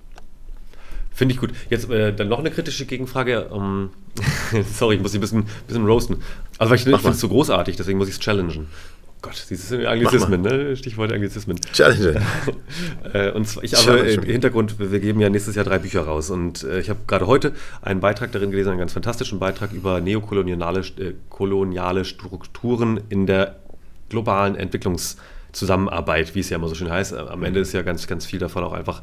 [1.20, 1.50] Finde ich gut.
[1.70, 3.50] Jetzt äh, dann noch eine kritische Gegenfrage.
[3.50, 3.90] Um,
[4.74, 6.16] sorry, ich muss dich ein bisschen, bisschen roasten.
[6.58, 8.68] Also, weil ich, ich finde es so großartig, deswegen muss ich es challengen.
[9.22, 10.78] Gott, dieses Anglizismen, ne?
[10.78, 11.60] Stichwort Anglizismen.
[11.74, 12.22] Challenge.
[13.14, 16.30] Äh, und zwar, ich aber im Hintergrund, wir geben ja nächstes Jahr drei Bücher raus
[16.30, 20.00] und äh, ich habe gerade heute einen Beitrag darin gelesen, einen ganz fantastischen Beitrag über
[20.00, 23.60] neokoloniale äh, koloniale Strukturen in der
[24.08, 27.14] globalen Entwicklungszusammenarbeit, wie es ja immer so schön heißt.
[27.14, 29.02] Am Ende ist ja ganz, ganz viel davon auch einfach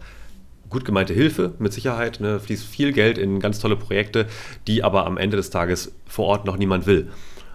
[0.71, 2.21] gut gemeinte Hilfe, mit Sicherheit.
[2.21, 4.27] Ne, fließt viel Geld in ganz tolle Projekte,
[4.67, 7.09] die aber am Ende des Tages vor Ort noch niemand will.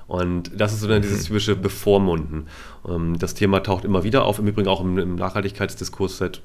[0.07, 1.27] Und das ist so dann dieses mhm.
[1.27, 2.47] typische Bevormunden.
[2.85, 6.41] Ähm, das Thema taucht immer wieder auf, im Übrigen auch im, Nachhaltigkeitsdiskurs seit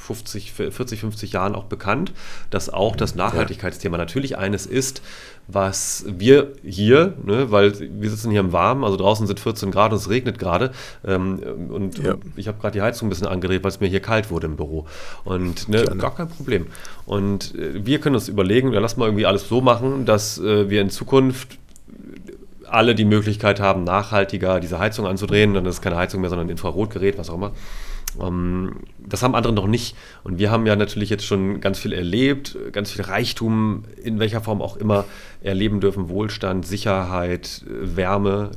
[0.00, 2.12] 50, 40, 50 Jahren auch bekannt,
[2.48, 5.02] dass auch das Nachhaltigkeitsthema natürlich eines ist,
[5.46, 9.92] was wir hier, ne, weil wir sitzen hier im Warmen, also draußen sind 14 Grad
[9.92, 10.70] und es regnet gerade
[11.04, 11.40] ähm,
[11.70, 12.16] und, ja.
[12.36, 14.56] ich habe gerade die Heizung ein bisschen angedreht, weil es mir hier kalt wurde im
[14.56, 14.86] Büro
[15.24, 16.66] und ne, gar kein Problem.
[17.04, 20.70] Und äh, wir können uns überlegen, ja, lass mal irgendwie alles so machen, dass äh,
[20.70, 21.58] wir in Zukunft
[22.66, 25.54] alle die Möglichkeit haben, nachhaltiger diese Heizung anzudrehen.
[25.54, 27.52] Dann ist es keine Heizung mehr, sondern ein Infrarotgerät, was auch immer.
[28.20, 29.96] Ähm, das haben andere noch nicht.
[30.24, 34.40] Und wir haben ja natürlich jetzt schon ganz viel erlebt, ganz viel Reichtum, in welcher
[34.40, 35.04] Form auch immer
[35.42, 36.08] erleben dürfen.
[36.08, 38.50] Wohlstand, Sicherheit, Wärme,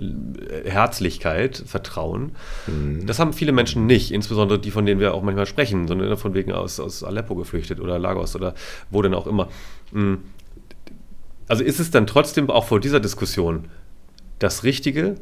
[0.66, 2.34] Herzlichkeit, Vertrauen.
[2.68, 3.06] Mhm.
[3.06, 6.34] Das haben viele Menschen nicht, insbesondere die, von denen wir auch manchmal sprechen, sondern von
[6.34, 8.54] wegen aus, aus Aleppo geflüchtet oder Lagos oder
[8.89, 9.49] wo denn auch immer.
[9.91, 10.20] Mhm.
[11.47, 13.66] Also ist es dann trotzdem auch vor dieser Diskussion
[14.39, 15.16] das Richtige,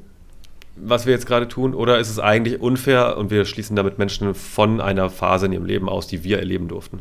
[0.83, 4.33] was wir jetzt gerade tun, oder ist es eigentlich unfair und wir schließen damit Menschen
[4.33, 6.99] von einer Phase in ihrem Leben aus, die wir erleben durften?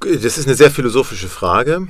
[0.00, 1.88] Das ist eine sehr philosophische Frage.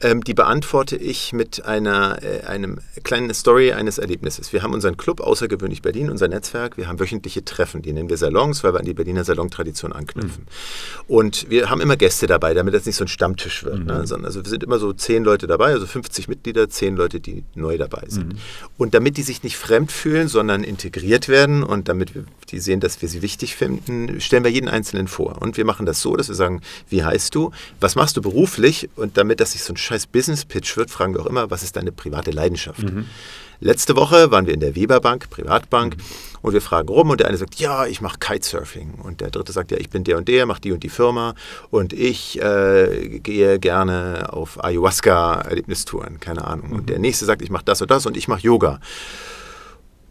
[0.00, 4.52] Ähm, die beantworte ich mit einer äh, einem kleinen Story eines Erlebnisses.
[4.52, 6.76] Wir haben unseren Club Außergewöhnlich Berlin, unser Netzwerk.
[6.76, 10.44] Wir haben wöchentliche Treffen, die nennen wir Salons, weil wir an die Berliner Salontradition anknüpfen.
[10.44, 11.14] Mhm.
[11.14, 13.84] Und wir haben immer Gäste dabei, damit das nicht so ein Stammtisch wird.
[13.86, 13.94] Ne?
[13.94, 14.00] Mhm.
[14.00, 14.06] Ne?
[14.06, 17.42] Sondern also wir sind immer so zehn Leute dabei, also 50 Mitglieder, zehn Leute, die
[17.54, 18.34] neu dabei sind.
[18.34, 18.38] Mhm.
[18.76, 22.78] Und damit die sich nicht fremd fühlen, sondern integriert werden und damit wir, die sehen,
[22.78, 25.42] dass wir sie wichtig finden, stellen wir jeden Einzelnen vor.
[25.42, 28.88] Und wir machen das so, dass wir sagen, wie heißt du, was machst du beruflich?
[28.94, 31.76] Und damit das sich so ein scheiß Business-Pitch wird, fragen wir auch immer, was ist
[31.76, 32.82] deine private Leidenschaft?
[32.82, 33.06] Mhm.
[33.60, 36.02] Letzte Woche waren wir in der Weberbank, Privatbank, mhm.
[36.42, 38.94] und wir fragen rum und der eine sagt, ja, ich mache Kitesurfing.
[39.02, 41.34] Und der dritte sagt, ja, ich bin der und der, mache die und die Firma
[41.70, 46.68] und ich äh, gehe gerne auf Ayahuasca-Erlebnistouren, keine Ahnung.
[46.68, 46.76] Mhm.
[46.76, 48.80] Und der nächste sagt, ich mache das und das und ich mache Yoga.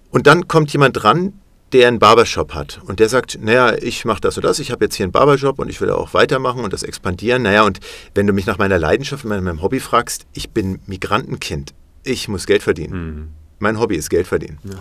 [0.10, 1.34] Und dann kommt jemand dran,
[1.74, 4.86] der einen Barbershop hat und der sagt, naja, ich mache das und das, ich habe
[4.86, 7.42] jetzt hier einen Barbershop und ich will auch weitermachen und das expandieren.
[7.42, 7.80] Naja, und
[8.16, 12.46] wenn du mich nach meiner Leidenschaft, nach meinem Hobby fragst, ich bin Migrantenkind, ich muss
[12.46, 12.94] Geld verdienen.
[12.94, 13.28] Mhm.
[13.60, 14.60] Mein Hobby ist Geld verdienen.
[14.64, 14.76] Ja.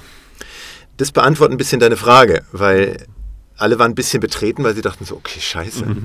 [0.97, 3.07] Das beantwortet ein bisschen deine Frage, weil
[3.57, 5.87] alle waren ein bisschen betreten, weil sie dachten so, okay, scheiße.
[5.87, 6.05] Mhm.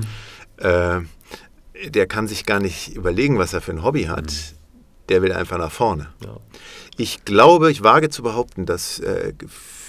[0.56, 1.00] Äh,
[1.90, 4.26] der kann sich gar nicht überlegen, was er für ein Hobby hat.
[4.26, 4.56] Mhm.
[5.08, 6.08] Der will einfach nach vorne.
[6.24, 6.36] Ja.
[6.96, 9.32] Ich glaube, ich wage zu behaupten, dass äh,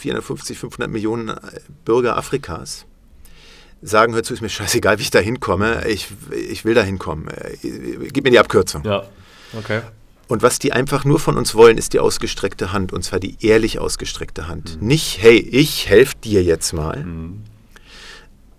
[0.03, 1.39] 450, 500 Millionen äh,
[1.85, 2.85] Bürger Afrikas
[3.81, 7.27] sagen, hör zu, ist mir scheißegal, wie ich da hinkomme, ich, ich will da hinkommen,
[7.29, 7.57] äh,
[8.11, 8.83] gib mir die Abkürzung.
[8.83, 9.03] Ja,
[9.57, 9.81] okay.
[10.27, 13.37] Und was die einfach nur von uns wollen, ist die ausgestreckte Hand, und zwar die
[13.41, 14.81] ehrlich ausgestreckte Hand.
[14.81, 14.87] Mhm.
[14.87, 17.43] Nicht, hey, ich helfe dir jetzt mal, mhm.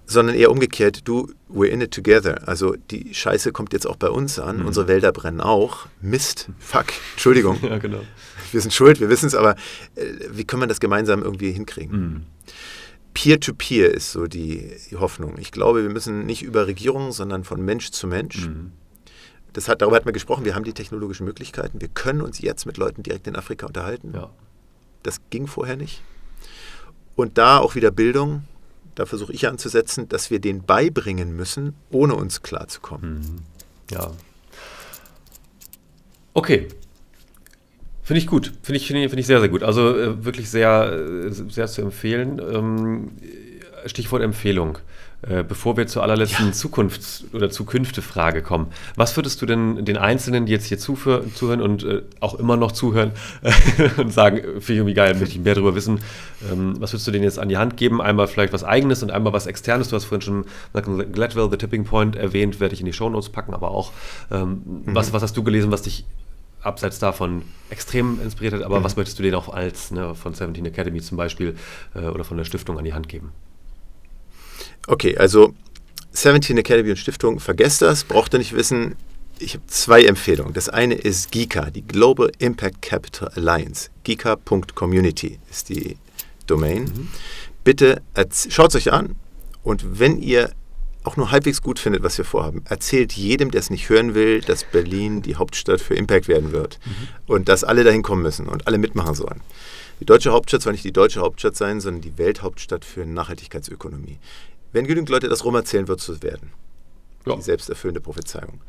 [0.06, 2.46] sondern eher umgekehrt, du, we're in it together.
[2.46, 4.66] Also die Scheiße kommt jetzt auch bei uns an, mhm.
[4.66, 5.86] unsere Wälder brennen auch.
[6.00, 7.58] Mist, fuck, Entschuldigung.
[7.68, 8.00] ja, genau
[8.54, 9.56] wir sind schuld, wir wissen es, aber
[9.96, 12.00] äh, wie können wir das gemeinsam irgendwie hinkriegen?
[12.00, 12.22] Mhm.
[13.12, 15.36] Peer-to-Peer -peer ist so die, die, Hoffnung.
[15.38, 18.48] Ich glaube, wir müssen nicht über Regierungen, sondern von Mensch zu Mensch.
[18.48, 18.72] Mhm.
[19.52, 21.80] Das hat, darüber hatten wir gesprochen, wir haben die technologischen Möglichkeiten.
[21.80, 24.12] Wir können uns jetzt mit Leuten direkt in Afrika unterhalten.
[24.14, 24.30] Ja.
[25.04, 26.02] Das ging vorher nicht.
[27.14, 28.44] Und da auch wieder Bildung.
[28.96, 33.18] Da versuche ich anzusetzen, dass wir den beibringen müssen, ohne uns klarzukommen.
[33.18, 33.36] Mhm.
[33.90, 34.10] Ja.
[36.32, 36.68] Okay,
[38.04, 38.52] Finde ich gut.
[38.62, 39.62] Finde ich, find ich sehr, sehr gut.
[39.62, 42.38] Also äh, wirklich sehr, äh, sehr zu empfehlen.
[42.38, 43.10] Ähm,
[43.86, 44.78] Stichwort Empfehlung.
[45.22, 46.52] Äh, bevor wir zur allerletzten ja.
[46.52, 51.82] Zukunfts- oder Zukünfte-Frage kommen, was würdest du denn den Einzelnen, die jetzt hier zuhören und
[51.82, 53.12] äh, auch immer noch zuhören
[53.96, 56.00] und sagen, finde ich irgendwie geil, möchte ich mehr darüber wissen,
[56.52, 58.02] ähm, was würdest du denen jetzt an die Hand geben?
[58.02, 59.88] Einmal vielleicht was Eigenes und einmal was Externes.
[59.88, 60.44] Du hast vorhin schon
[60.74, 63.92] Malcolm Gladwell, The Tipping Point erwähnt, werde ich in die Shownotes packen, aber auch,
[64.30, 64.94] ähm, mhm.
[64.94, 66.04] was, was hast du gelesen, was dich
[66.64, 68.84] abseits davon extrem inspiriert hat, aber mhm.
[68.84, 71.56] was möchtest du denen auch als ne, von 17 Academy zum Beispiel
[71.94, 73.32] äh, oder von der Stiftung an die Hand geben?
[74.86, 75.54] Okay, also
[76.12, 78.96] 17 Academy und Stiftung, vergesst das, braucht ihr nicht wissen.
[79.38, 80.54] Ich habe zwei Empfehlungen.
[80.54, 83.90] Das eine ist GICA, die Global Impact Capital Alliance.
[84.04, 85.96] GICA.community ist die
[86.46, 86.84] Domain.
[86.84, 87.08] Mhm.
[87.64, 88.02] Bitte
[88.48, 89.16] schaut es euch an
[89.62, 90.52] und wenn ihr
[91.04, 94.40] auch nur halbwegs gut findet, was wir vorhaben, erzählt jedem, der es nicht hören will,
[94.40, 97.08] dass Berlin die Hauptstadt für Impact werden wird mhm.
[97.26, 99.40] und dass alle dahin kommen müssen und alle mitmachen sollen.
[100.00, 104.18] Die deutsche Hauptstadt soll nicht die deutsche Hauptstadt sein, sondern die Welthauptstadt für Nachhaltigkeitsökonomie.
[104.72, 106.52] Wenn genügend Leute das rumerzählen, wird es so werden.
[107.26, 107.36] Ja.
[107.36, 108.60] Die selbsterfüllende Prophezeiung.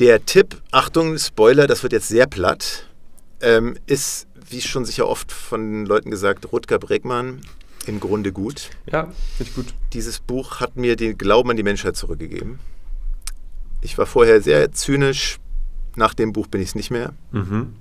[0.00, 2.86] Der Tipp, Achtung, Spoiler, das wird jetzt sehr platt,
[3.40, 7.42] ähm, ist, wie schon sicher oft von Leuten gesagt, Rutger Bregmann,
[7.88, 8.70] im Grunde gut.
[8.90, 9.74] Ja, finde ich gut.
[9.92, 12.58] Dieses Buch hat mir den Glauben an die Menschheit zurückgegeben.
[13.80, 15.38] Ich war vorher sehr zynisch.
[15.96, 17.12] Nach dem Buch bin ich es nicht mehr.
[17.32, 17.74] Mhm.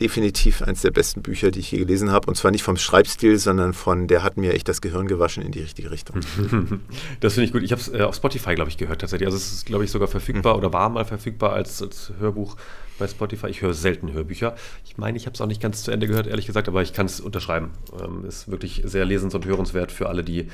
[0.00, 2.26] definitiv eines der besten Bücher, die ich je gelesen habe.
[2.26, 5.52] Und zwar nicht vom Schreibstil, sondern von, der hat mir echt das Gehirn gewaschen in
[5.52, 6.20] die richtige Richtung.
[7.20, 7.62] Das finde ich gut.
[7.62, 9.26] Ich habe es äh, auf Spotify, glaube ich, gehört tatsächlich.
[9.26, 10.58] Also es ist, glaube ich, sogar verfügbar mhm.
[10.58, 12.56] oder war mal verfügbar als, als Hörbuch
[12.98, 13.48] bei Spotify.
[13.48, 14.54] Ich höre selten Hörbücher.
[14.84, 16.92] Ich meine, ich habe es auch nicht ganz zu Ende gehört, ehrlich gesagt, aber ich
[16.92, 17.70] kann es unterschreiben.
[18.00, 20.48] Ähm, ist wirklich sehr lesens- und hörenswert für alle, die,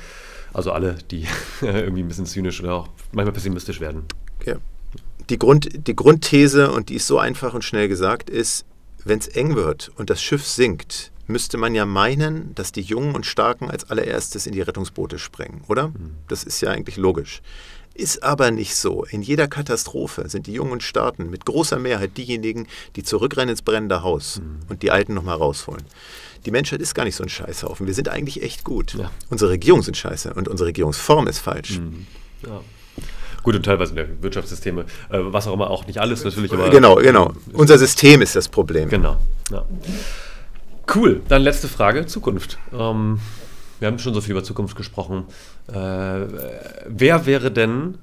[0.53, 1.27] also alle, die
[1.61, 4.05] irgendwie ein bisschen zynisch oder auch manchmal pessimistisch werden.
[4.45, 4.57] Ja.
[5.29, 8.65] Die, Grund, die Grundthese, und die ist so einfach und schnell gesagt, ist,
[9.03, 13.15] wenn es eng wird und das Schiff sinkt, müsste man ja meinen, dass die Jungen
[13.15, 15.89] und Starken als allererstes in die Rettungsboote springen, oder?
[15.89, 16.15] Mhm.
[16.27, 17.41] Das ist ja eigentlich logisch.
[18.01, 19.05] Ist aber nicht so.
[19.11, 23.61] In jeder Katastrophe sind die Jungen und Starken mit großer Mehrheit diejenigen, die zurückrennen ins
[23.61, 24.61] brennende Haus mhm.
[24.69, 25.83] und die Alten nochmal rausholen.
[26.47, 27.85] Die Menschheit ist gar nicht so ein Scheißhaufen.
[27.85, 28.95] Wir sind eigentlich echt gut.
[28.95, 29.11] Ja.
[29.29, 31.77] Unsere Regierungen sind scheiße und unsere Regierungsform ist falsch.
[31.77, 32.07] Mhm.
[32.43, 32.61] Ja.
[33.43, 34.81] Gut, und teilweise in der Wirtschaftssysteme,
[35.11, 36.51] äh, was auch immer, auch nicht alles natürlich.
[36.51, 37.35] Aber genau, genau.
[37.53, 38.89] Unser System ist das Problem.
[38.89, 39.17] Genau.
[39.51, 39.63] Ja.
[40.95, 41.21] Cool.
[41.27, 42.57] Dann letzte Frage: Zukunft.
[42.73, 43.19] Ähm,
[43.81, 45.25] wir haben schon so viel über Zukunft gesprochen.
[45.67, 46.27] Äh,
[46.87, 47.97] wer wäre denn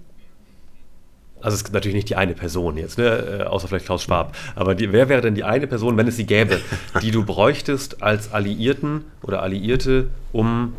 [1.41, 3.41] also es ist natürlich nicht die eine Person jetzt, ne?
[3.41, 4.37] Äh, außer vielleicht Klaus Schwab.
[4.57, 6.61] Aber die, wer wäre denn die eine Person, wenn es sie gäbe,
[7.03, 10.75] die du bräuchtest als Alliierten oder Alliierte, um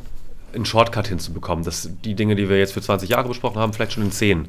[0.53, 3.93] einen Shortcut hinzubekommen, dass die Dinge, die wir jetzt für 20 Jahre besprochen haben, vielleicht
[3.93, 4.47] schon in 10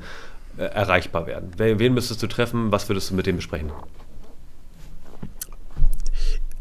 [0.56, 1.52] äh, erreichbar werden?
[1.56, 2.72] Wen müsstest du treffen?
[2.72, 3.70] Was würdest du mit dem besprechen?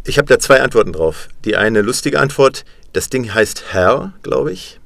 [0.05, 1.29] Ich habe da zwei Antworten drauf.
[1.45, 4.79] Die eine lustige Antwort, das Ding heißt Herr, glaube ich.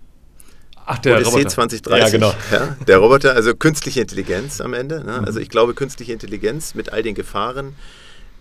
[0.86, 1.50] Ach, der Odyssey Roboter.
[1.50, 2.04] 2030.
[2.04, 2.34] Ja, genau.
[2.52, 5.04] Ja, der Roboter, also künstliche Intelligenz am Ende.
[5.04, 5.20] Ne?
[5.20, 5.26] Mhm.
[5.26, 7.76] Also ich glaube, künstliche Intelligenz mit all den Gefahren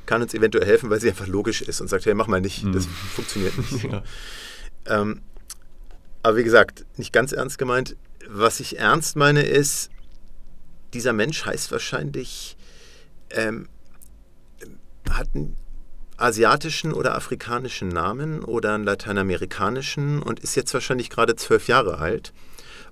[0.06, 2.64] kann uns eventuell helfen, weil sie einfach logisch ist und sagt, hey, mach mal nicht,
[2.74, 2.90] das mhm.
[3.14, 3.84] funktioniert nicht.
[3.84, 4.02] Ja.
[4.84, 5.20] Ähm,
[6.22, 7.96] aber wie gesagt, nicht ganz ernst gemeint.
[8.28, 9.90] Was ich ernst meine ist,
[10.92, 12.56] dieser Mensch heißt wahrscheinlich,
[13.30, 13.68] ähm,
[15.10, 15.56] hat einen
[16.22, 22.32] asiatischen oder afrikanischen Namen oder einen lateinamerikanischen und ist jetzt wahrscheinlich gerade zwölf Jahre alt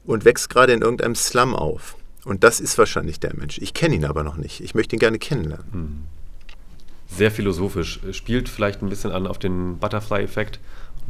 [0.04, 1.96] und wächst gerade in irgendeinem Slum auf.
[2.24, 3.58] Und das ist wahrscheinlich der Mensch.
[3.58, 4.60] Ich kenne ihn aber noch nicht.
[4.60, 5.72] Ich möchte ihn gerne kennenlernen.
[5.72, 6.02] Hm.
[7.08, 8.00] Sehr philosophisch.
[8.12, 10.60] Spielt vielleicht ein bisschen an auf den Butterfly-Effekt.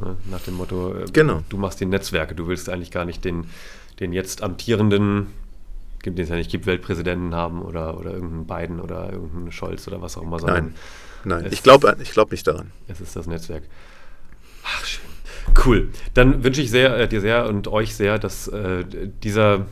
[0.00, 0.16] Ne?
[0.30, 1.42] Nach dem Motto, äh, genau.
[1.48, 3.46] du machst die Netzwerke, du willst eigentlich gar nicht den,
[3.98, 5.26] den jetzt amtierenden,
[6.04, 10.00] den es ja nicht gibt, Weltpräsidenten haben oder, oder irgendeinen Biden oder irgendeinen Scholz oder
[10.00, 10.40] was auch immer.
[10.40, 10.74] Nein,
[11.24, 12.72] nein, ich glaube ich glaub nicht daran.
[12.88, 13.62] Es ist das Netzwerk.
[14.64, 15.04] Ach, schön.
[15.64, 15.88] Cool.
[16.14, 18.84] Dann wünsche ich sehr, äh, dir sehr und euch sehr, dass äh,
[19.22, 19.66] dieser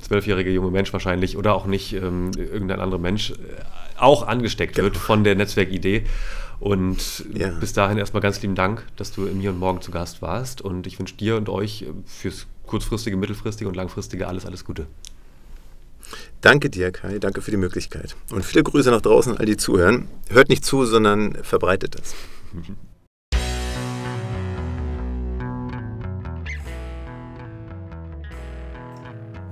[0.00, 3.34] zwölfjährige junge Mensch wahrscheinlich oder auch nicht ähm, irgendein anderer Mensch äh,
[3.96, 4.86] auch angesteckt genau.
[4.86, 6.04] wird von der Netzwerkidee
[6.60, 7.50] und ja.
[7.50, 10.60] bis dahin erstmal ganz lieben Dank, dass du mir und morgen zu Gast warst.
[10.60, 14.86] Und ich wünsche dir und euch fürs kurzfristige, mittelfristige und langfristige alles, alles Gute.
[16.44, 17.18] Danke dir, Kai.
[17.20, 18.16] Danke für die Möglichkeit.
[18.30, 20.08] Und viele Grüße nach draußen, all die zuhören.
[20.28, 22.14] Hört nicht zu, sondern verbreitet es.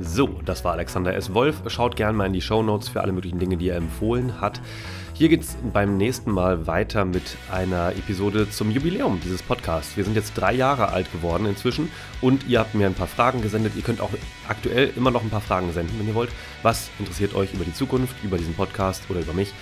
[0.01, 1.33] So, das war Alexander S.
[1.33, 1.63] Wolf.
[1.69, 4.61] Schaut gerne mal in die Show Notes für alle möglichen Dinge, die er empfohlen hat.
[5.15, 9.97] Hier geht es beim nächsten Mal weiter mit einer Episode zum Jubiläum dieses Podcasts.
[9.97, 11.91] Wir sind jetzt drei Jahre alt geworden inzwischen
[12.23, 13.75] und ihr habt mir ein paar Fragen gesendet.
[13.77, 14.11] Ihr könnt auch
[14.49, 16.31] aktuell immer noch ein paar Fragen senden, wenn ihr wollt.
[16.63, 19.53] Was interessiert euch über die Zukunft, über diesen Podcast oder über mich?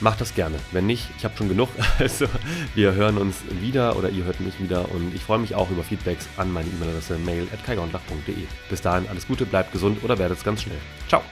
[0.00, 0.56] Macht das gerne.
[0.72, 1.68] Wenn nicht, ich habe schon genug.
[2.00, 2.26] Also
[2.74, 5.84] wir hören uns wieder oder ihr hört mich wieder und ich freue mich auch über
[5.84, 7.60] Feedbacks an meine E-Mail-Adresse mail at
[8.68, 10.78] Bis dahin alles Gute, bleibt gesund oder werdet es ganz schnell.
[11.08, 11.22] Ciao.